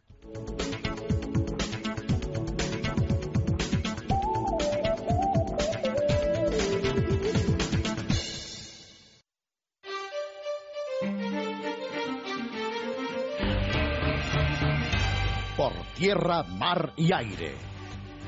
[15.98, 17.54] Tierra, mar y aire.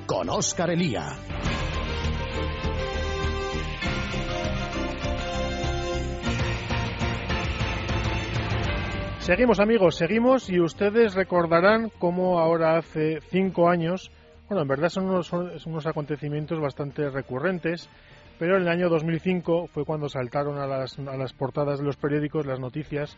[0.05, 1.07] Con Óscar Elía.
[9.21, 14.11] Seguimos amigos, seguimos y ustedes recordarán cómo ahora hace cinco años,
[14.49, 17.89] bueno, en verdad son unos, unos acontecimientos bastante recurrentes,
[18.41, 21.97] pero en el año 2005 fue cuando saltaron a las, a las portadas de los
[21.97, 23.17] periódicos las noticias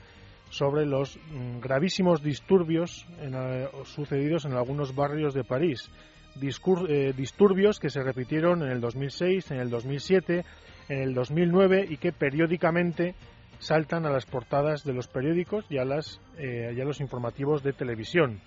[0.52, 5.90] sobre los mm, gravísimos disturbios eh, sucedidos en algunos barrios de París.
[6.36, 10.44] Eh, disturbios que se repitieron en el 2006, en el 2007,
[10.90, 13.14] en el 2009 y que periódicamente
[13.60, 18.40] saltan a las portadas de los periódicos y a, las, eh, los informativos de televisión.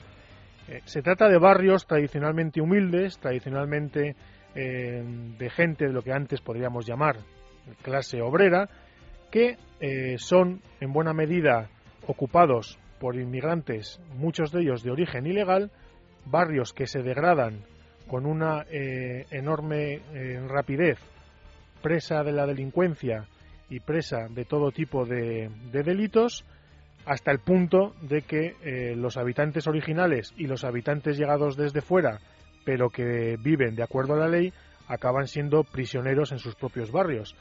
[0.85, 4.15] se trata de barrios tradicionalmente humildes, tradicionalmente
[4.55, 7.17] de gente de lo que antes podríamos llamar
[7.81, 8.69] clase obrera,
[9.29, 9.57] que
[10.17, 11.69] son en buena medida
[12.07, 15.71] ocupados por inmigrantes, muchos de ellos de origen ilegal,
[16.25, 17.63] barrios que se degradan
[18.07, 20.99] con una eh, enorme eh, rapidez,
[21.81, 23.27] presa de la delincuencia
[23.69, 26.45] y presa de todo tipo de, delitos,
[27.05, 32.19] hasta el punto de que eh, los habitantes originales y los habitantes llegados desde fuera,
[32.63, 34.53] pero que viven de acuerdo a la ley,
[34.87, 37.35] acaban siendo prisioneros en sus propios barrios.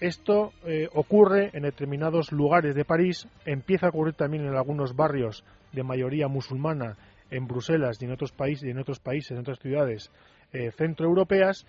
[0.00, 5.44] Esto eh, ocurre en determinados lugares de París, empieza a ocurrir también en algunos barrios
[5.72, 6.96] de mayoría musulmana
[7.30, 10.10] en Bruselas y en otros países, en otros países, en otras ciudades
[10.54, 11.66] eh, centroeuropeas,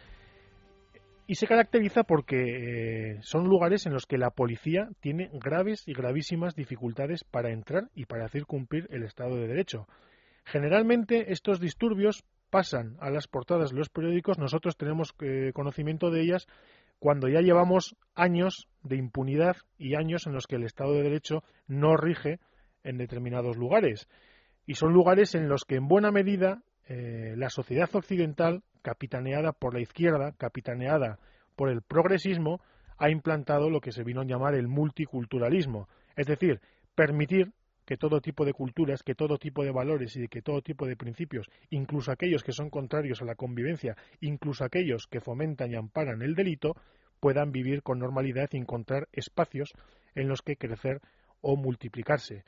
[1.27, 5.93] y se caracteriza porque eh, son lugares en los que la policía tiene graves y
[5.93, 9.87] gravísimas dificultades para entrar y para hacer cumplir el Estado de Derecho.
[10.45, 15.13] Generalmente estos disturbios pasan a las portadas de los periódicos, nosotros tenemos
[15.53, 16.47] conocimiento de ellas
[17.01, 21.41] cuando ya llevamos años de impunidad y años en los que el Estado de Derecho
[21.65, 22.39] no rige
[22.83, 24.07] en determinados lugares.
[24.67, 29.73] Y son lugares en los que, en buena medida, eh, la sociedad occidental, capitaneada por
[29.73, 31.17] la izquierda, capitaneada
[31.55, 32.61] por el progresismo,
[32.99, 36.61] ha implantado lo que se vino a llamar el multiculturalismo, es decir,
[36.93, 37.51] permitir
[37.91, 40.95] que todo tipo de culturas, que todo tipo de valores y que todo tipo de
[40.95, 46.21] principios, incluso aquellos que son contrarios a la convivencia, incluso aquellos que fomentan y amparan
[46.21, 46.77] el delito,
[47.19, 49.73] puedan vivir con normalidad y encontrar espacios
[50.15, 51.01] en los que crecer
[51.41, 52.45] o multiplicarse.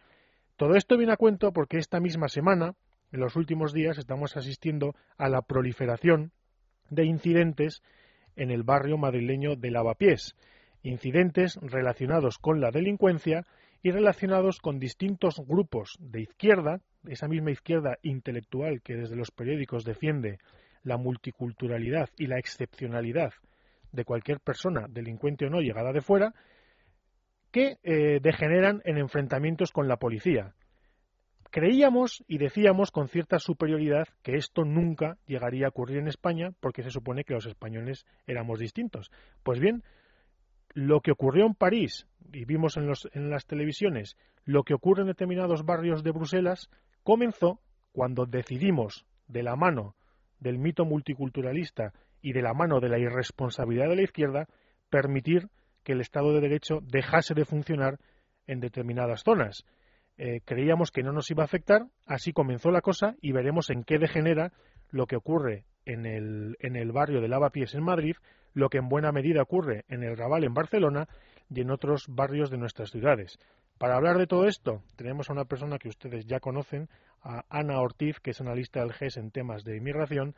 [0.55, 2.75] Todo esto viene a cuento porque esta misma semana,
[3.11, 6.31] en los últimos días, estamos asistiendo a la proliferación
[6.89, 7.81] de incidentes
[8.37, 10.37] en el barrio madrileño de Lavapiés,
[10.83, 13.45] incidentes relacionados con la delincuencia
[13.83, 19.83] y relacionados con distintos grupos de izquierda, esa misma izquierda intelectual que desde los periódicos
[19.83, 20.39] defiende
[20.83, 23.33] la multiculturalidad y la excepcionalidad
[23.91, 26.33] de cualquier persona, delincuente o no, llegada de fuera,
[27.51, 30.55] que eh, degeneran en enfrentamientos con la policía.
[31.51, 36.81] Creíamos y decíamos con cierta superioridad que esto nunca llegaría a ocurrir en España porque
[36.81, 39.11] se supone que los españoles éramos distintos.
[39.43, 39.83] Pues bien,
[40.73, 45.07] lo que ocurrió en París, y vimos en, en las televisiones, lo que ocurre en
[45.07, 46.69] determinados barrios de Bruselas,
[47.03, 47.59] comenzó
[47.91, 49.95] cuando decidimos, de la mano
[50.39, 54.47] del mito multiculturalista y de la mano de la irresponsabilidad de la izquierda,
[54.89, 55.47] permitir
[55.83, 57.97] que el Estado de Derecho dejase de funcionar
[58.47, 59.65] en determinadas zonas.
[60.17, 63.83] Eh, creíamos que no nos iba a afectar, así comenzó la cosa y veremos en
[63.83, 64.51] qué degenera
[64.89, 68.15] lo que ocurre en el, en el barrio de Lavapiés en Madrid,
[68.53, 71.07] lo que en buena medida ocurre en el Raval en Barcelona
[71.49, 73.39] y en otros barrios de nuestras ciudades.
[73.77, 76.87] Para hablar de todo esto, tenemos a una persona que ustedes ya conocen,
[77.21, 80.35] a Ana Ortiz, que es analista del GES en temas de inmigración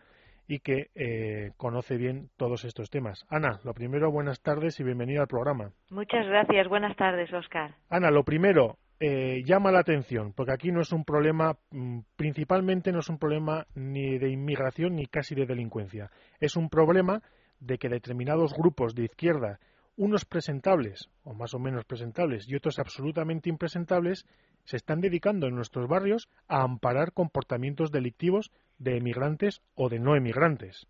[0.47, 3.25] y que eh, conoce bien todos estos temas.
[3.29, 5.71] Ana, lo primero, buenas tardes y bienvenida al programa.
[5.89, 7.75] Muchas gracias, buenas tardes, Oscar.
[7.89, 12.91] Ana, lo primero, eh, llama la atención, porque aquí no es un problema, mm, principalmente
[12.91, 16.11] no es un problema ni de inmigración ni casi de delincuencia.
[16.39, 17.21] Es un problema
[17.65, 19.59] de que determinados grupos de izquierda,
[19.97, 24.25] unos presentables, o más o menos presentables, y otros absolutamente impresentables,
[24.63, 30.15] se están dedicando en nuestros barrios a amparar comportamientos delictivos de emigrantes o de no
[30.15, 30.87] emigrantes.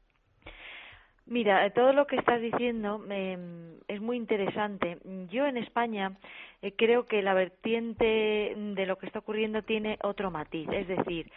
[1.27, 4.99] Mira, todo lo que estás diciendo em, es muy interesante.
[5.29, 6.17] Yo en España
[6.61, 10.69] eh, creo que la vertiente de lo que está ocurriendo tiene otro matiz.
[10.71, 11.31] Es decir,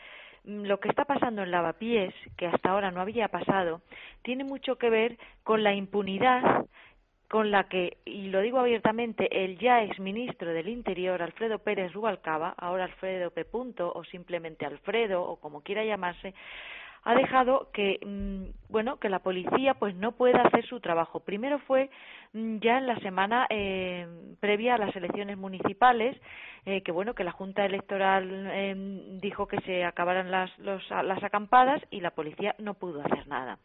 [0.44, 3.82] lo que está pasando en Lavapiés, que hasta ahora no había pasado,
[4.22, 6.66] tiene mucho que ver con la impunidad
[7.28, 12.54] con la que, y lo digo abiertamente, el ya exministro del Interior, Alfredo Pérez Rubalcaba,
[12.56, 13.46] ahora Alfredo P.
[13.52, 16.32] o simplemente Alfredo, o como quiera llamarse,
[17.08, 21.20] ha dejado que mm, bueno que la policía pues no pueda hacer su trabajo.
[21.20, 21.88] Primero fue
[22.34, 24.06] mm, ya en la semana eh,
[24.40, 26.20] previa a las elecciones municipales
[26.66, 31.80] eh, que bueno que la junta electoral em, dijo que se acabaran las las acampadas
[31.90, 33.58] y la policía no pudo hacer nada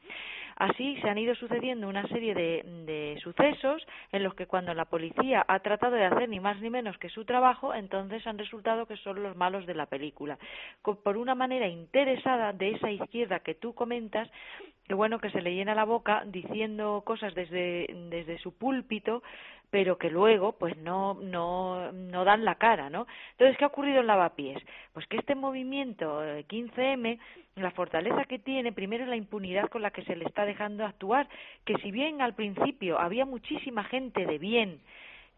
[0.56, 5.46] Así se han ido sucediendo una serie de, sucesos en los que cuando la policía
[5.48, 8.98] ha tratado de hacer ni más ni menos que su trabajo, entonces han resultado que
[8.98, 10.38] son los malos de la película.
[10.82, 14.30] Por una manera interesada de esa izquierda que tú comentas,
[14.88, 19.24] que bueno que se le llena la boca diciendo cosas desde, desde su púlpito
[19.74, 23.08] pero que luego pues no, no, no dan la cara, ¿no?
[23.32, 24.62] Entonces, ¿qué ha ocurrido en Lavapiés?
[24.94, 27.20] Pues que este movimiento 15M, eh,
[27.56, 31.28] la fortaleza que tiene, primero la impunidad con la que se le está dejando actuar,
[31.66, 34.80] que si bien al principio había muchísima gente de bien,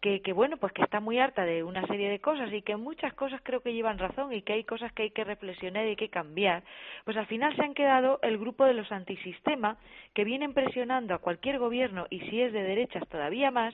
[0.05, 2.75] que, que, bueno, pues que está muy harta de una serie de cosas y que
[2.75, 5.89] muchas cosas creo que llevan razón y que hay cosas que hay que reflexionar y
[5.89, 6.61] hay que cambiar,
[7.05, 9.77] pues al final se han quedado el grupo de los antisistema
[10.13, 13.73] que vienen presionando a cualquier gobierno y si es de derechas todavía más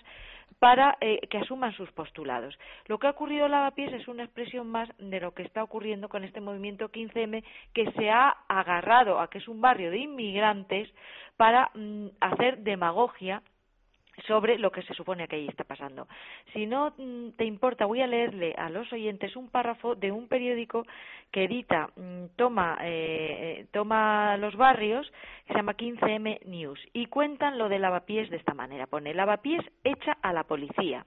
[0.60, 2.58] para eh, que asuman sus postulados.
[2.88, 6.08] Lo que ha ocurrido en Lavapiés es una expresión más de lo que está ocurriendo
[6.08, 10.89] con este movimiento 15M que se ha agarrado a que es un barrio de inmigrantes
[11.36, 13.41] para mm, hacer demagogia
[14.28, 16.08] sobre lo que se supone que ahí está pasando.
[16.54, 20.28] Si no mm, te importa, voy a leerle a los oyentes un párrafo de un
[20.28, 20.86] periódico
[21.32, 25.12] que edita, mm, toma, eh, eh, toma los barrios,
[25.48, 28.88] se llama 15M News, y cuentan lo de lavapiés de esta manera.
[28.88, 31.06] Pone, lavapiés echa a la policía.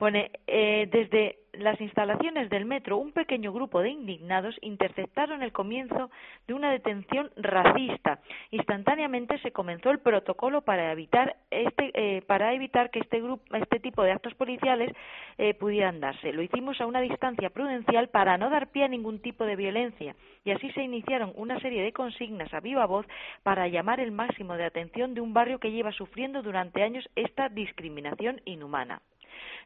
[0.00, 6.10] Pone, eh, desde las instalaciones del metro, un pequeño grupo de indignados interceptaron el comienzo
[6.48, 8.20] de una detención racista.
[8.50, 13.78] Instantáneamente se comenzó el protocolo para evitar, este, eh, para evitar que este, grupo, este
[13.78, 14.90] tipo de actos policiales
[15.36, 16.32] eh, pudieran darse.
[16.32, 20.16] Lo hicimos a una distancia prudencial para no dar pie a ningún tipo de violencia
[20.46, 23.04] y así se iniciaron una serie de consignas a viva voz
[23.42, 27.50] para llamar el máximo de atención de un barrio que lleva sufriendo durante años esta
[27.50, 29.02] discriminación inhumana.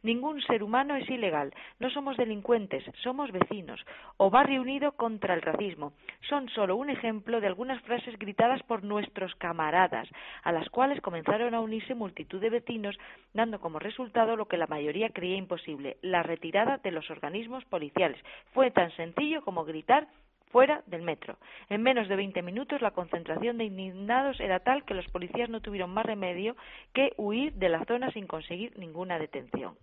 [0.02, 3.84] Ningún ser humano es ilegal, no somos delincuentes, somos vecinos,
[4.16, 5.92] o barrio unido contra el racismo.
[6.28, 10.08] Son solo un ejemplo de algunas frases gritadas por nuestros camaradas,
[10.42, 12.98] a las cuales comenzaron a unirse multitud de vecinos,
[13.32, 18.20] dando como resultado lo que la mayoría creía imposible, la retirada de los organismos policiales.
[18.52, 20.06] Fue tan sencillo como gritar
[20.54, 21.36] fuera del metro.
[21.68, 25.60] En menos de 20 minutos la concentración de indignados era tal que los policías no
[25.60, 26.54] tuvieron más remedio
[26.92, 29.74] que huir de la zona sin conseguir ninguna detención.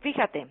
[0.00, 0.48] Fíjate,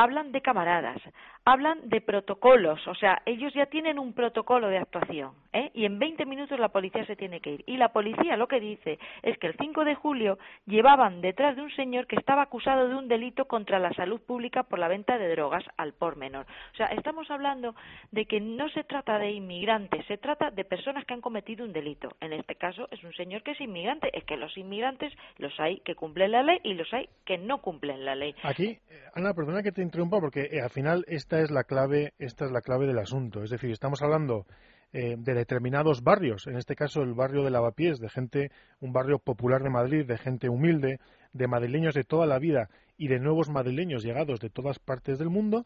[0.00, 0.96] hablan de camaradas,
[1.44, 5.70] hablan de protocolos, o sea, ellos ya tienen un protocolo de actuación, ¿eh?
[5.74, 7.64] y en 20 minutos la policía se tiene que ir.
[7.66, 11.62] Y la policía lo que dice es que el 5 de julio llevaban detrás de
[11.62, 15.18] un señor que estaba acusado de un delito contra la salud pública por la venta
[15.18, 16.46] de drogas al por menor.
[16.72, 17.74] O sea, estamos hablando
[18.10, 21.74] de que no se trata de inmigrantes, se trata de personas que han cometido un
[21.74, 22.08] delito.
[22.20, 25.80] En este caso es un señor que es inmigrante, es que los inmigrantes los hay
[25.80, 28.34] que cumplen la ley y los hay que no cumplen la ley.
[28.42, 32.14] Aquí, eh, Ana, perdona que te interrumpa porque eh, al final esta es la clave,
[32.18, 33.42] esta es la clave del asunto.
[33.42, 34.46] Es decir, estamos hablando
[34.92, 38.50] eh, de determinados barrios, en este caso el barrio de Lavapiés, de gente,
[38.80, 41.00] un barrio popular de Madrid, de gente humilde,
[41.32, 45.28] de madrileños de toda la vida y de nuevos madrileños llegados de todas partes del
[45.28, 45.64] mundo,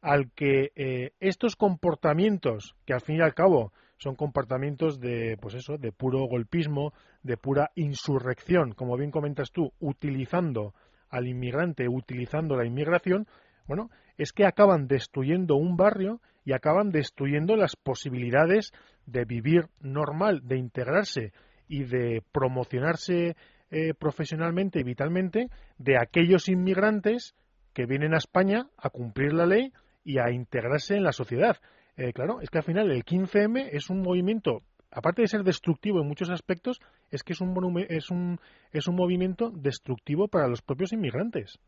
[0.00, 5.54] al que eh, estos comportamientos, que al fin y al cabo son comportamientos de, pues
[5.54, 10.74] eso, de puro golpismo, de pura insurrección, como bien comentas tú, utilizando
[11.10, 13.26] al inmigrante, utilizando la inmigración,
[13.70, 18.72] bueno, es que acaban destruyendo un barrio y acaban destruyendo las posibilidades
[19.06, 21.32] de vivir normal, de integrarse
[21.68, 23.36] y de promocionarse
[23.70, 27.36] eh, profesionalmente y vitalmente de aquellos inmigrantes
[27.72, 31.58] que vienen a España a cumplir la ley y a integrarse en la sociedad.
[31.96, 36.00] Eh, claro, es que al final el 15M es un movimiento, aparte de ser destructivo
[36.00, 36.80] en muchos aspectos,
[37.12, 38.40] es que es un, es un,
[38.72, 41.60] es un movimiento destructivo para los propios inmigrantes.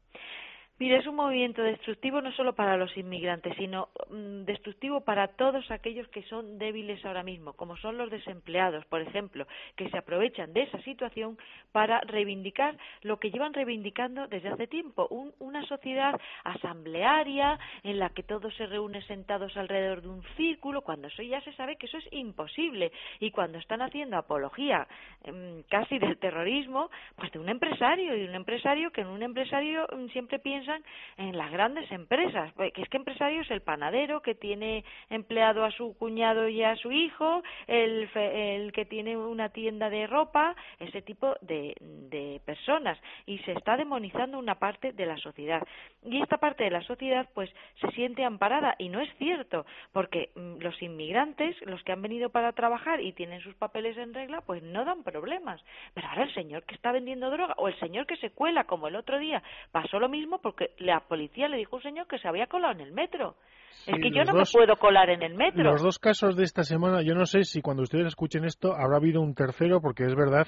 [0.79, 5.71] Mire, es un movimiento destructivo no solo para los inmigrantes, sino mm, destructivo para todos
[5.71, 10.53] aquellos que son débiles ahora mismo, como son los desempleados, por ejemplo, que se aprovechan
[10.53, 11.39] de esa situación
[11.71, 15.07] para reivindicar lo que llevan reivindicando desde hace tiempo,
[15.39, 21.09] una sociedad asamblearia en la que todos se reúnen sentados alrededor de un círculo, cuando
[21.09, 22.93] eso ya se sabe que eso es imposible.
[23.21, 24.89] Y cuando están haciendo apología
[25.25, 29.87] em, casi del terrorismo, pues de un empresario y un empresario que en un empresario
[29.93, 30.62] mm, siempre piensa
[31.17, 35.65] en las grandes empresas, pues, que es que empresario es el panadero que tiene empleado
[35.65, 40.55] a su cuñado y a su hijo, el, el que tiene una tienda de ropa,
[40.79, 45.67] ese tipo de, de personas y se está demonizando una parte de la sociedad.
[46.05, 47.51] Y esta parte de la sociedad pues
[47.81, 52.31] se siente amparada y no es cierto, porque mm, los inmigrantes, los que han venido
[52.31, 55.63] para trabajar y tienen sus papeles en regla, pues no dan problemas.
[55.95, 58.89] Pero ahora el señor que está vendiendo droga o el señor que se cuela, como
[58.89, 62.19] el otro día, pasó lo mismo porque la policía le dijo a un señor que
[62.19, 63.37] se había colado en el metro.
[63.87, 65.63] es que yo no me puedo colar en el metro.
[65.63, 68.97] Los dos casos de esta semana, yo no sé si cuando ustedes escuchen esto habrá
[68.97, 70.47] habido un tercero, porque es verdad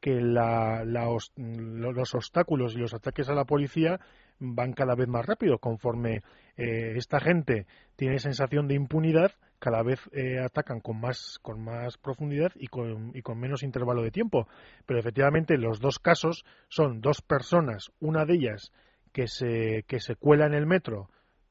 [0.00, 3.98] que la, los obstáculos y los ataques a la policía
[4.38, 6.22] van cada vez más rápido conforme
[6.56, 11.96] eh, esta gente tiene sensación de impunidad cada vez eh, atacan con más con más
[11.96, 14.46] profundidad y con, y con menos intervalo de tiempo
[14.84, 18.72] pero efectivamente los dos casos son dos personas una de ellas
[19.16, 21.08] que se que se cuela en el metro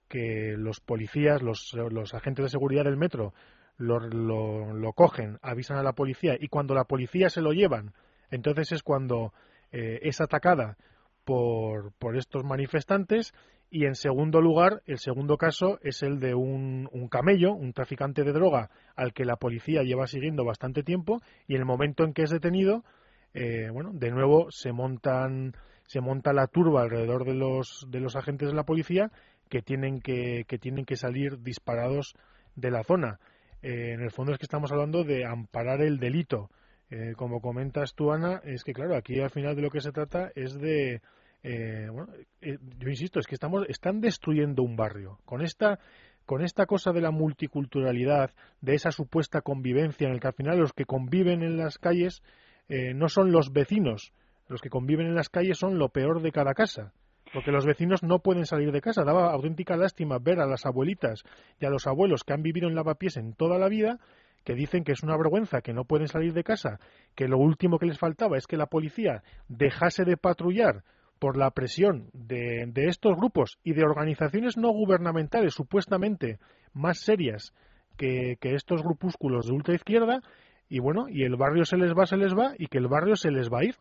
[0.08, 3.34] que los policías los, los agentes de seguridad del metro
[3.78, 7.96] lo, lo cogen avisan a la policía y cuando la policía se lo llevan
[8.30, 9.34] entonces es cuando
[9.72, 10.78] eh, es atacada
[11.24, 13.34] por, por, estos manifestantes.
[13.72, 18.24] Y en segundo lugar, el segundo caso es el de un, un, camello, un traficante
[18.24, 22.14] de droga al que la policía lleva siguiendo bastante tiempo y en el momento en
[22.14, 22.86] que es detenido,
[23.34, 25.56] eh, bueno, de nuevo se montan
[25.86, 29.12] se monta la turba alrededor de los de los agentes de la policía
[29.50, 32.16] que tienen que, que tienen que salir disparados
[32.56, 33.20] de la zona.
[33.62, 36.50] Eh, en el fondo es que estamos hablando de amparar el delito
[36.90, 39.92] eh, como comentas tú, Ana, es que claro, aquí al final de lo que se
[39.92, 41.02] trata es de,
[41.42, 45.80] eh, bueno, eh, yo insisto, es que estamos, están destruyendo un barrio con esta
[46.26, 50.58] con esta cosa de la multiculturalidad, de esa supuesta convivencia en el que al final
[50.58, 52.24] los que conviven en las calles
[52.68, 54.12] no son los vecinos,
[54.48, 56.94] los que conviven en las calles son lo peor de cada casa.
[57.34, 59.04] Porque los vecinos no pueden salir de casa.
[59.04, 61.24] Daba auténtica lástima ver a las abuelitas
[61.60, 64.00] y a los abuelos que han vivido en lavapiés en toda la vida
[64.46, 66.80] que dicen que es una vergüenza, que no pueden salir de casa,
[67.16, 70.84] que lo último que les faltaba es que la policía dejase de patrullar
[71.20, 76.40] por la presión de, estos grupos y de organizaciones no gubernamentales supuestamente
[76.74, 77.54] más serias
[77.98, 80.22] que, estos grupúsculos de ultraizquierda
[80.70, 83.16] y bueno, y el barrio se les va, se les va y que el barrio
[83.16, 83.76] se les va a ir.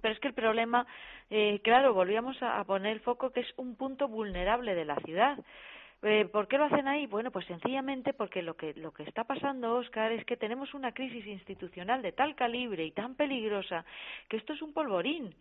[0.00, 0.86] Pero es que el problema,
[1.30, 5.38] eh, claro, volvíamos a, poner el foco que es un punto vulnerable de la ciudad.
[6.02, 7.06] Eh, ¿Por qué lo hacen ahí?
[7.06, 10.92] Bueno, pues sencillamente porque lo que, lo que está pasando, Oscar, es que tenemos una
[10.92, 13.84] crisis institucional de tal calibre y tan peligrosa
[14.28, 15.34] que esto es un polvorín.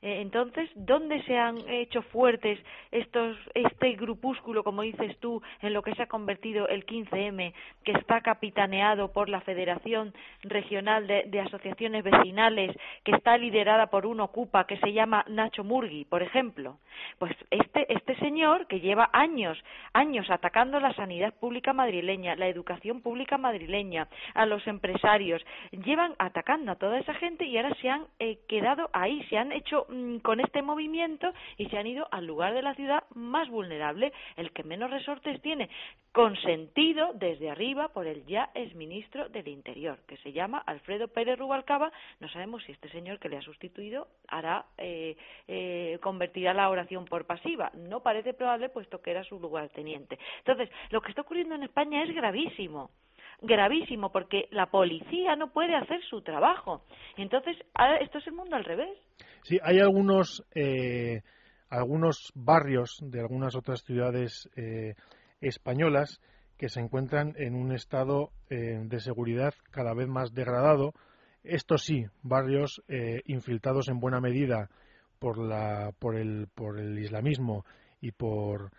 [0.00, 2.58] Eh, entonces, ¿dónde se han hecho fuertes
[2.92, 7.52] estos, este grupúsculo, como dices tú, en lo que se ha convertido el 15M,
[7.84, 14.20] que está capitaneado por la Federación Regional de, Asociaciones Vecinales, que está liderada por un
[14.20, 16.78] ocupa que se llama Nacho Murgui, por ejemplo?
[17.18, 19.58] Pues este, este señor, que lleva años,
[19.92, 26.72] años atacando la sanidad pública madrileña, la educación pública madrileña, a los empresarios, llevan atacando
[26.72, 30.18] a toda esa gente y ahora se han eh, quedado ahí, se han hecho Mm,
[30.18, 34.52] con este movimiento y se han ido al lugar de la ciudad más vulnerable, el
[34.52, 35.68] que menos resortes tiene,
[36.12, 41.92] consentido desde arriba por el ya exministro del Interior, que se llama Alfredo Pérez Rubalcaba.
[42.20, 47.04] No sabemos si este señor que le ha sustituido hará eh, eh, convertirá la oración
[47.04, 47.70] por pasiva.
[47.74, 50.18] No parece probable, puesto que era su lugarteniente.
[50.38, 52.90] Entonces, lo que está ocurriendo en España es gravísimo
[53.40, 56.82] gravísimo porque la policía no puede hacer su trabajo.
[57.16, 57.56] Entonces,
[58.00, 58.98] esto es el mundo al revés.
[59.42, 61.22] Sí, hay algunos, eh,
[61.70, 64.94] algunos barrios de algunas otras ciudades eh,
[65.40, 66.20] españolas
[66.56, 70.92] que se encuentran en un estado eh, de seguridad cada vez más degradado.
[71.44, 72.82] Estos sí, barrios
[73.24, 74.68] infiltrados en buena medida
[75.20, 77.64] por, la, por, el, por el islamismo
[78.00, 78.70] y por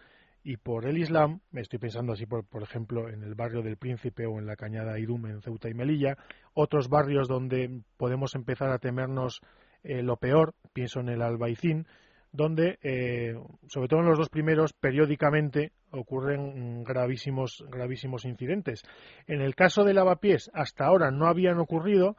[0.44, 3.78] y por el Islam, me estoy pensando así, por, por, ejemplo, en el barrio del
[3.78, 6.18] Príncipe o en la Cañada Idum en Ceuta y Melilla,
[6.54, 9.42] otros barrios donde podemos empezar a temernos
[9.84, 11.88] eh, lo peor, pienso en el Albaicín,
[12.32, 13.34] donde, eh,
[13.68, 18.84] sobre todo en los dos primeros, periódicamente ocurren gravísimos, gravísimos incidentes.
[19.26, 22.18] En el caso de Lavapiés, hasta ahora no habían ocurrido,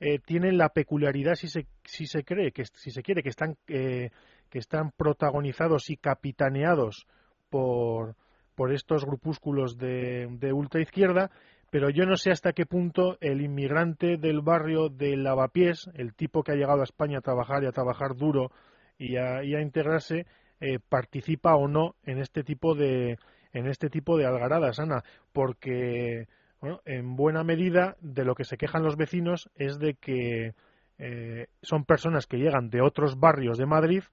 [0.00, 3.56] eh, tienen la peculiaridad, si se, si se cree, que si se quiere, que están,
[3.66, 4.10] que
[4.52, 7.06] están protagonizados y capitaneados
[7.52, 8.16] por,
[8.54, 11.30] por estos grupúsculos de, de ultraizquierda,
[11.70, 16.42] pero yo no sé hasta qué punto el inmigrante del barrio de Lavapiés, el tipo
[16.42, 18.50] que ha llegado a España a trabajar y a trabajar duro
[18.98, 20.26] y a, integrarse,
[20.60, 23.18] eh, participa o no en este tipo de
[23.52, 26.26] en este tipo de algaradas, Ana, porque
[26.60, 30.54] bueno, en buena medida de lo que se quejan los vecinos es de que
[30.98, 34.04] eh, son personas que llegan de otros barrios de Madrid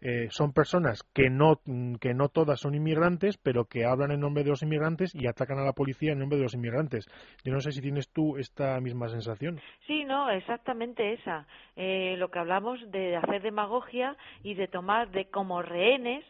[0.00, 4.20] eh, son personas que no, mm, que no todas son inmigrantes, pero que hablan en
[4.20, 7.06] nombre de los inmigrantes y atacan a la policía en nombre de los inmigrantes.
[7.44, 9.60] Yo no sé si tienes tú esta misma sensación.
[9.86, 11.46] Sí, no, exactamente esa.
[11.76, 16.24] Eh, lo que hablamos de hacer demagogia y de tomar de como rehenes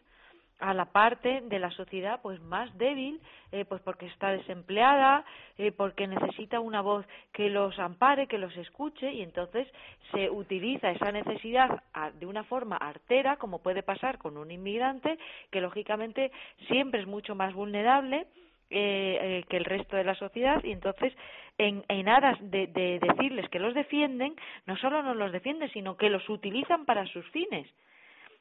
[0.60, 3.20] a la parte de la sociedad pues más débil
[3.52, 5.24] eh, pues porque está desempleada
[5.58, 9.66] eh, porque necesita una voz que los ampare que los escuche y entonces
[10.12, 11.82] se utiliza esa necesidad
[12.18, 15.18] de una forma artera como puede pasar con un inmigrante
[15.50, 16.30] que lógicamente
[16.68, 18.26] siempre es mucho más vulnerable
[18.68, 21.12] eh, que el resto de la sociedad y entonces
[21.58, 24.34] en, en aras de, de decirles que los defienden
[24.66, 27.66] no solo no los defienden sino que los utilizan para sus fines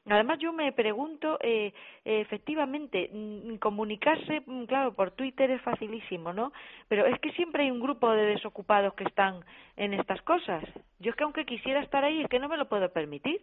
[0.06, 1.72] Además, yo me pregunto, eh,
[2.04, 6.52] efectivamente, mm, comunicarse, mm, claro, por Twitter es facilísimo, ¿no?
[6.88, 9.44] Pero es que siempre hay un grupo de desocupados que están
[9.76, 10.64] en estas cosas.
[11.00, 13.42] Yo es que aunque quisiera estar ahí, es que no me lo puedo permitir.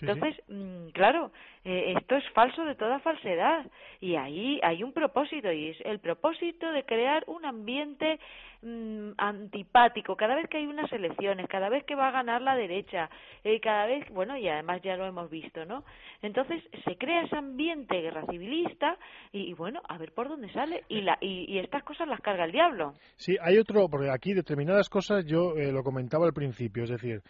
[0.00, 1.30] Entonces, mm, claro,
[1.62, 3.66] eh, esto es falso de toda falsedad.
[4.00, 8.18] Y ahí hay un propósito y es el propósito de crear un ambiente
[8.62, 10.16] mm, antipático.
[10.16, 13.10] Cada vez que hay unas elecciones, cada vez que va a ganar la derecha,
[13.44, 15.84] eh, cada vez, bueno, y además ya lo hemos visto, ¿no?
[16.22, 18.96] Entonces se crea ese ambiente guerra civilista
[19.32, 20.84] y, bueno, a ver por dónde sale.
[20.88, 22.94] Y, la, y, estas cosas las carga el diablo.
[23.16, 27.20] Sí, hay otro, porque aquí determinadas cosas yo eh, lo comentaba al principio, es decir,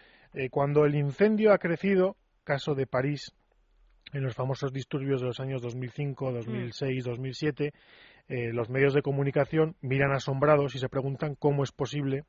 [0.53, 2.14] cuando el incendio ha crecido,
[2.45, 3.32] caso de París
[4.12, 7.72] en los famosos disturbios de los años 2005, 2006, 2007,
[8.53, 12.24] los medios de comunicación miran asombrados y se preguntan cómo es posible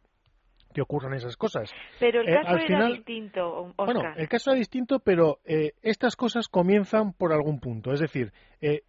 [0.74, 1.72] que ocurran esas cosas.
[2.00, 3.86] Pero el eh, caso era distinto, Oscar.
[3.86, 7.92] Bueno, el caso era distinto, pero eh, estas cosas comienzan por algún punto.
[7.92, 8.32] Es decir,
[8.62, 8.84] eh,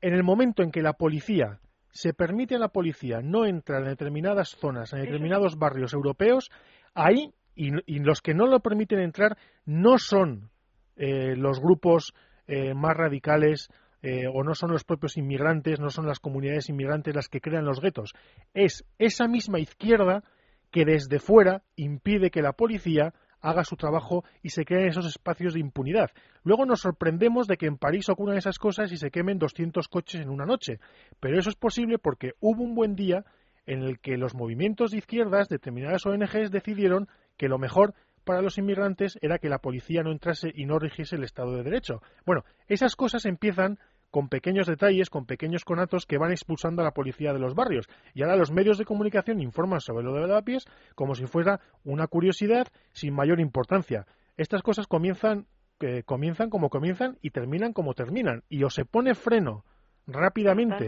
[0.00, 1.60] en el momento en que la policía
[1.90, 6.50] se permite a la policía no entrar en determinadas zonas, en determinados barrios europeos,
[6.94, 10.50] ahí, y los que no lo permiten entrar no son
[10.98, 12.12] eh, los grupos
[12.46, 13.70] eh, más radicales
[14.02, 17.64] eh, o no son los propios inmigrantes, no son las comunidades inmigrantes las que crean
[17.64, 18.14] los guetos.
[18.54, 20.22] Es esa misma izquierda
[20.70, 25.54] que desde fuera impide que la policía haga su trabajo y se creen esos espacios
[25.54, 26.10] de impunidad.
[26.42, 30.20] Luego nos sorprendemos de que en París ocurran esas cosas y se quemen 200 coches
[30.20, 30.80] en una noche.
[31.20, 33.24] Pero eso es posible porque hubo un buen día
[33.66, 37.94] en el que los movimientos de izquierdas, determinadas ONGs, decidieron que lo mejor
[38.28, 41.62] para los inmigrantes era que la policía no entrase y no rigiese el Estado de
[41.62, 42.02] Derecho.
[42.26, 43.78] Bueno, esas cosas empiezan
[44.10, 47.88] con pequeños detalles, con pequeños conatos que van expulsando a la policía de los barrios.
[48.12, 52.06] Y ahora los medios de comunicación informan sobre lo de Lavapiés como si fuera una
[52.06, 54.04] curiosidad sin mayor importancia.
[54.36, 55.46] Estas cosas comienzan,
[55.80, 58.42] eh, comienzan como comienzan y terminan como terminan.
[58.50, 59.64] Y o se pone freno
[60.06, 60.86] rápidamente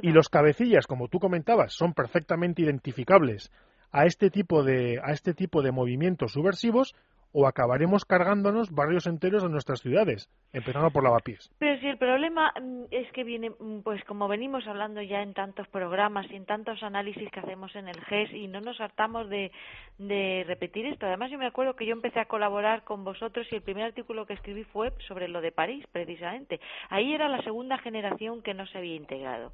[0.00, 3.50] y los cabecillas, como tú comentabas, son perfectamente identificables
[3.90, 6.94] a este tipo de, a este tipo de movimientos subversivos
[7.32, 11.50] o acabaremos cargándonos barrios enteros de nuestras ciudades, empezando por Lavapiés.
[11.58, 15.34] Pero si el problema mm, es que viene, mm, pues como venimos hablando ya en
[15.34, 19.28] tantos programas y en tantos análisis que hacemos en el GES y no nos hartamos
[19.28, 19.52] de,
[19.98, 21.06] de repetir esto.
[21.06, 24.26] Además, yo me acuerdo que yo empecé a colaborar con vosotros y el primer artículo
[24.26, 26.60] que escribí fue sobre lo de París, precisamente.
[26.88, 29.52] Ahí era la segunda generación que no se había integrado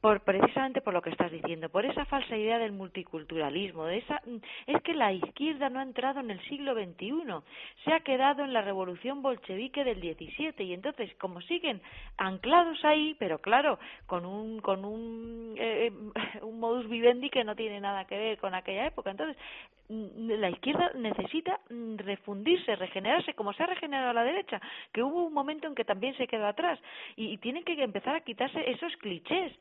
[0.00, 4.22] por, precisamente por lo que estás diciendo, por esa falsa idea del multiculturalismo, de esa,
[4.66, 7.09] es que la izquierda no ha entrado en el siglo XXI,
[7.84, 11.80] se ha quedado en la revolución bolchevique del XVII y entonces como siguen
[12.16, 15.92] anclados ahí, pero claro, con un con un, eh,
[16.42, 19.36] un modus vivendi que no tiene nada que ver con aquella época, entonces
[19.88, 21.60] la izquierda necesita
[21.96, 24.60] refundirse, regenerarse, como se ha regenerado la derecha,
[24.92, 26.78] que hubo un momento en que también se quedó atrás
[27.16, 29.52] y, y tienen que empezar a quitarse esos clichés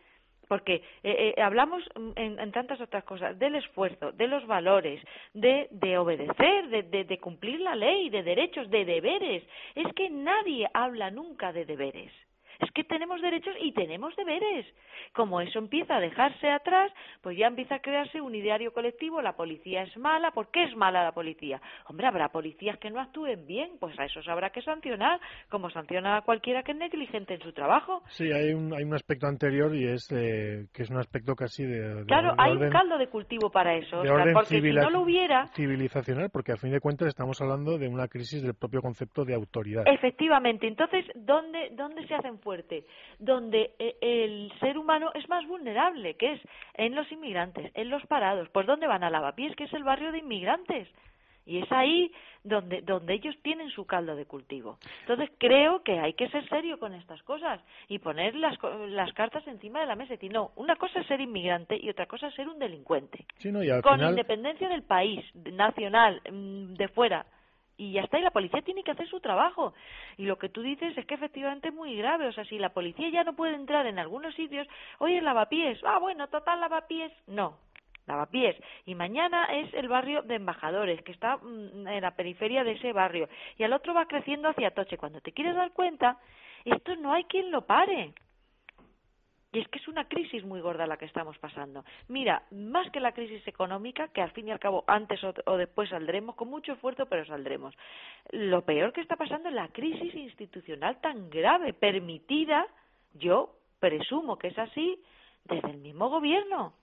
[0.50, 1.84] porque eh, eh, hablamos
[2.16, 5.02] en, tantas otras cosas del esfuerzo, de los valores,
[5.34, 9.44] de, de obedecer, de, de, cumplir la ley, de derechos, de deberes.
[9.76, 12.12] Es que nadie habla nunca de deberes.
[12.60, 14.66] Es que tenemos derechos y tenemos deberes.
[15.14, 16.92] Como eso empieza a dejarse atrás,
[17.22, 20.76] pues ya empieza a crearse un ideario colectivo, la policía es mala, ¿por qué es
[20.76, 21.62] mala la policía?
[21.88, 26.18] Hombre, habrá policías que no actúen bien, pues a esos habrá que sancionar, como sanciona
[26.18, 28.04] a cualquiera que es negligente en su trabajo.
[28.10, 31.64] Sí, hay un, hay un aspecto anterior y es eh, que es un aspecto casi
[31.64, 32.04] de...
[32.06, 34.02] claro, hay un caldo de cultivo para eso,
[34.34, 35.48] porque si no lo hubiera...
[35.56, 39.34] Civilizacional, porque al fin de cuentas estamos hablando de una crisis del propio concepto de
[39.34, 39.84] autoridad.
[39.88, 42.84] Efectivamente, entonces, ¿dónde, dónde se hacen fuerte?
[43.20, 46.42] Donde eh, el ser humano es más vulnerable, que es
[46.74, 48.50] en los inmigrantes, en los parados.
[48.50, 50.88] Pues ¿dónde van a Lavapiés, que es el barrio de inmigrantes?
[51.46, 52.12] Y es ahí
[52.44, 54.80] donde, donde ellos tienen su caldo de cultivo.
[55.02, 59.46] Entonces creo que hay que ser serio con estas cosas y poner las, las cartas
[59.46, 60.16] encima de la mesa.
[60.20, 63.26] Y no, una cosa es ser inmigrante y otra cosa es ser un delincuente.
[63.84, 67.28] con independencia del país, nacional, mm, de fuera
[67.80, 69.74] y ya está, y la policía tiene que hacer su trabajo.
[70.18, 72.74] Y lo que tú dices es que efectivamente es muy grave, o sea, si la
[72.74, 74.68] policía ya no puede entrar en algunos sitios,
[74.98, 77.58] oye, lavapiés, ah, bueno, total lavapiés, no,
[78.06, 78.58] lavapiés.
[78.86, 82.92] Y mañana es el barrio de Embajadores, que está mm, en la periferia de ese
[82.92, 83.30] barrio.
[83.58, 84.98] Y al otro va creciendo hacia Toche.
[84.98, 86.18] Cuando te quieres dar cuenta,
[86.66, 88.14] esto no hay quien lo pare.
[89.52, 91.84] Y es que es una crisis muy gorda la que estamos pasando.
[92.08, 95.90] Mira, más que la crisis económica, que al fin y al cabo antes o, después
[95.90, 97.76] saldremos, con mucho esfuerzo, pero saldremos.
[98.32, 102.68] Lo peor que está pasando es la crisis institucional tan grave, permitida,
[103.16, 105.02] yo presumo que es así,
[105.46, 106.74] desde el mismo gobierno.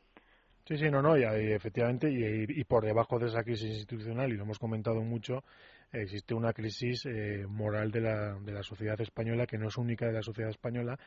[0.66, 4.42] Sí, sí, no, no, y, efectivamente, y, por debajo de esa crisis institucional, y lo
[4.42, 5.44] hemos comentado mucho,
[5.93, 10.07] existe una crisis eh, moral de la, de la sociedad española que no es única
[10.07, 10.99] de la sociedad española,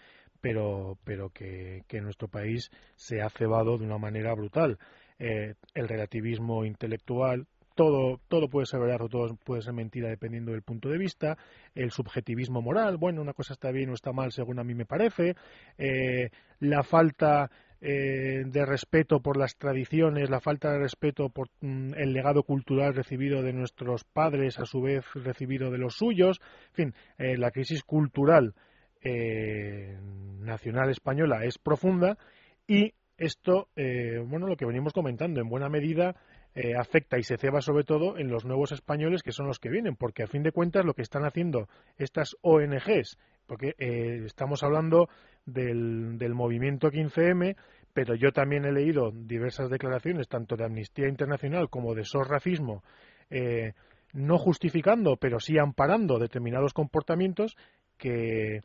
[0.42, 4.78] pero, pero que, en nuestro país se ha cebado de una manera brutal.
[5.20, 10.52] Eh, el relativismo intelectual, todo, todo puede ser verdad o todo puede ser mentira dependiendo
[10.52, 11.38] del punto de vista,
[11.76, 14.86] el subjetivismo moral, bueno, una cosa está bien o está mal según a mí me
[14.86, 15.36] parece,
[15.78, 17.50] eh, la falta
[17.82, 22.94] eh, de respeto por las tradiciones, la falta de respeto por mm, el legado cultural
[22.94, 27.52] recibido de nuestros padres, a su vez recibido de los suyos, en fin, eh, la
[27.52, 28.54] crisis cultural
[29.02, 29.98] eh,
[30.42, 32.18] nacional española es profunda
[32.68, 36.16] y esto, bueno, lo que venimos comentando, en buena medida
[36.78, 39.98] afecta y se ceba sobre todo en los nuevos españoles que son los que vienen,
[39.98, 41.68] porque a fin de cuentas lo que están haciendo
[41.98, 43.18] estas ONGs,
[43.50, 43.74] porque
[44.26, 45.10] estamos hablando
[45.46, 47.56] del, del movimiento 15M,
[47.94, 52.84] pero yo también he leído diversas declaraciones, tanto de Amnistía Internacional como de SOS Racismo,
[53.30, 53.74] eh,
[54.14, 57.56] no justificando, pero sí amparando determinados comportamientos
[57.98, 58.62] que,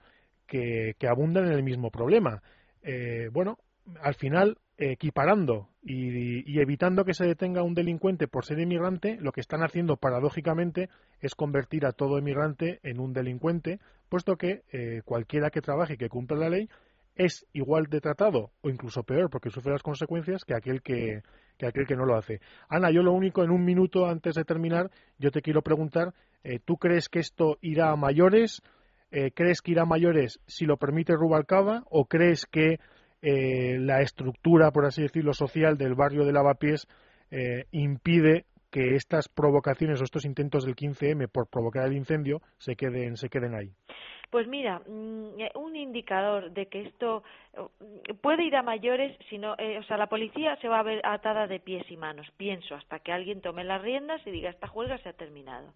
[0.47, 2.43] que, abundan en el mismo problema.
[2.83, 3.59] Eh, bueno,
[4.01, 9.33] al final, equiparando y, y, evitando que se detenga un delincuente por ser inmigrante, lo
[9.33, 10.89] que están haciendo paradójicamente
[11.21, 15.97] es convertir a todo inmigrante en un delincuente, puesto que eh, cualquiera que trabaje y
[15.97, 16.69] que cumpla la ley
[17.15, 21.23] es igual de tratado o incluso peor porque sufre las consecuencias que aquel que,
[21.57, 22.41] que aquel que no lo hace.
[22.69, 26.13] Ana, yo lo único, en un minuto antes de terminar, yo te quiero preguntar,
[26.43, 28.63] eh, ¿tú crees que esto irá a mayores?
[29.13, 32.81] Eh, ¿Crees que irá a mayores si lo permite Rubalcaba o crees que
[33.25, 36.87] eh, la estructura, por así decirlo, social del barrio de Lavapiés
[37.73, 38.45] impide
[38.75, 43.29] que estas provocaciones o estos intentos del 15M por provocar el incendio se queden, se
[43.29, 43.71] queden ahí?
[44.31, 47.23] Pues mira, mm, eh, un indicador de que esto
[47.57, 51.01] mm, puede ir a mayores, sino, eh, o sea, la policía se va a ver
[51.05, 54.69] atada de pies y manos, pienso, hasta que alguien tome las riendas y diga esta
[54.73, 55.73] huelga se ha terminado.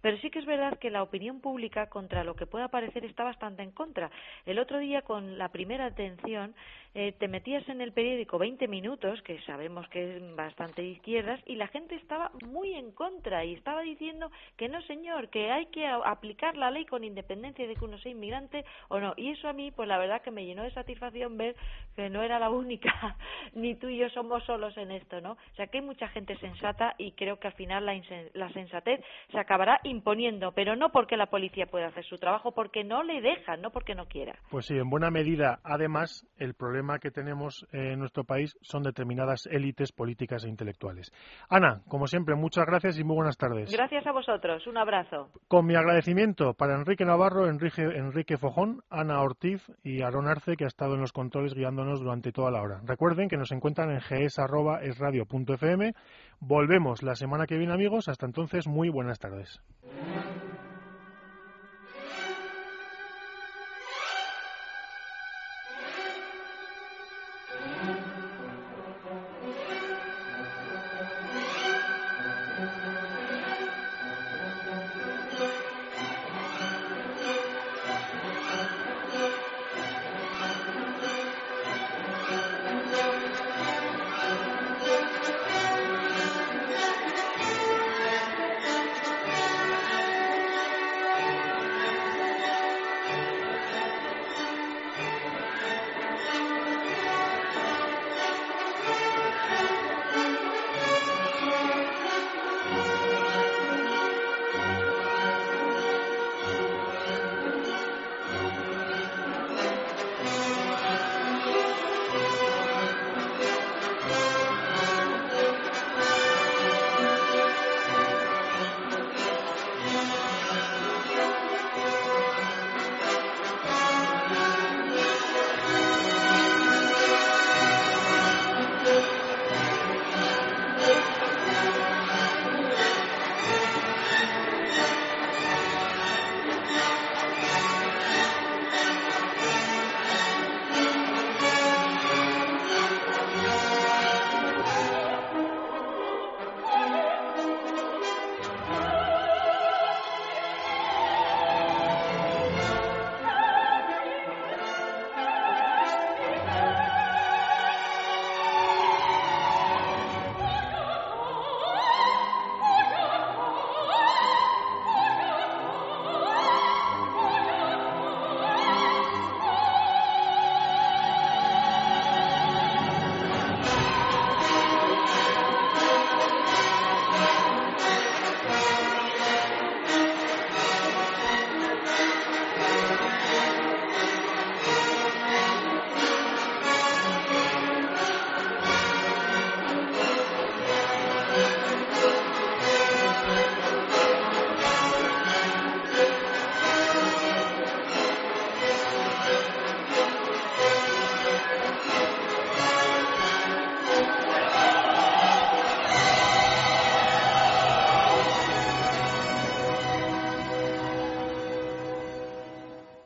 [0.00, 3.24] Pero sí que es verdad que la opinión pública contra lo que pueda parecer está
[3.24, 4.10] bastante en contra.
[4.46, 6.54] El otro día, con la primera atención,
[6.94, 11.40] eh, te metías en el periódico 20 minutos, que sabemos que es bastante de izquierdas,
[11.46, 15.66] y la gente estaba muy en contra y estaba diciendo que no, señor, que hay
[15.66, 19.14] que aplicar la ley con independencia de que uno sea inmigrante o no.
[19.16, 21.56] Y eso a mí, pues la verdad que me llenó de satisfacción ver
[21.94, 23.16] que no era la única,
[23.54, 25.32] ni tú y yo somos solos en esto, ¿no?
[25.32, 28.00] O sea que hay mucha gente sensata y creo que al final la,
[28.34, 32.84] la sensatez se acabará imponiendo, pero no porque la policía pueda hacer su trabajo, porque
[32.84, 34.36] no le dejan, no porque no quiera.
[34.50, 35.60] Pues sí, en buena medida.
[35.64, 41.12] Además, el problema que tenemos en nuestro país son determinadas élites políticas e intelectuales.
[41.48, 43.70] Ana, como siempre, muchas gracias y muy buenas tardes.
[43.72, 44.66] Gracias a vosotros.
[44.66, 45.30] Un abrazo.
[45.48, 50.64] Con mi agradecimiento para Enrique Navarro, Enrique Enrique Fojón, Ana Ortiz y Aaron Arce, que
[50.64, 52.80] ha estado en los controles guiándonos durante toda la hora.
[52.84, 55.92] Recuerden que nos encuentran en gs.esradio.fm.
[56.40, 58.08] Volvemos la semana que viene, amigos.
[58.08, 59.60] Hasta entonces, muy buenas tardes.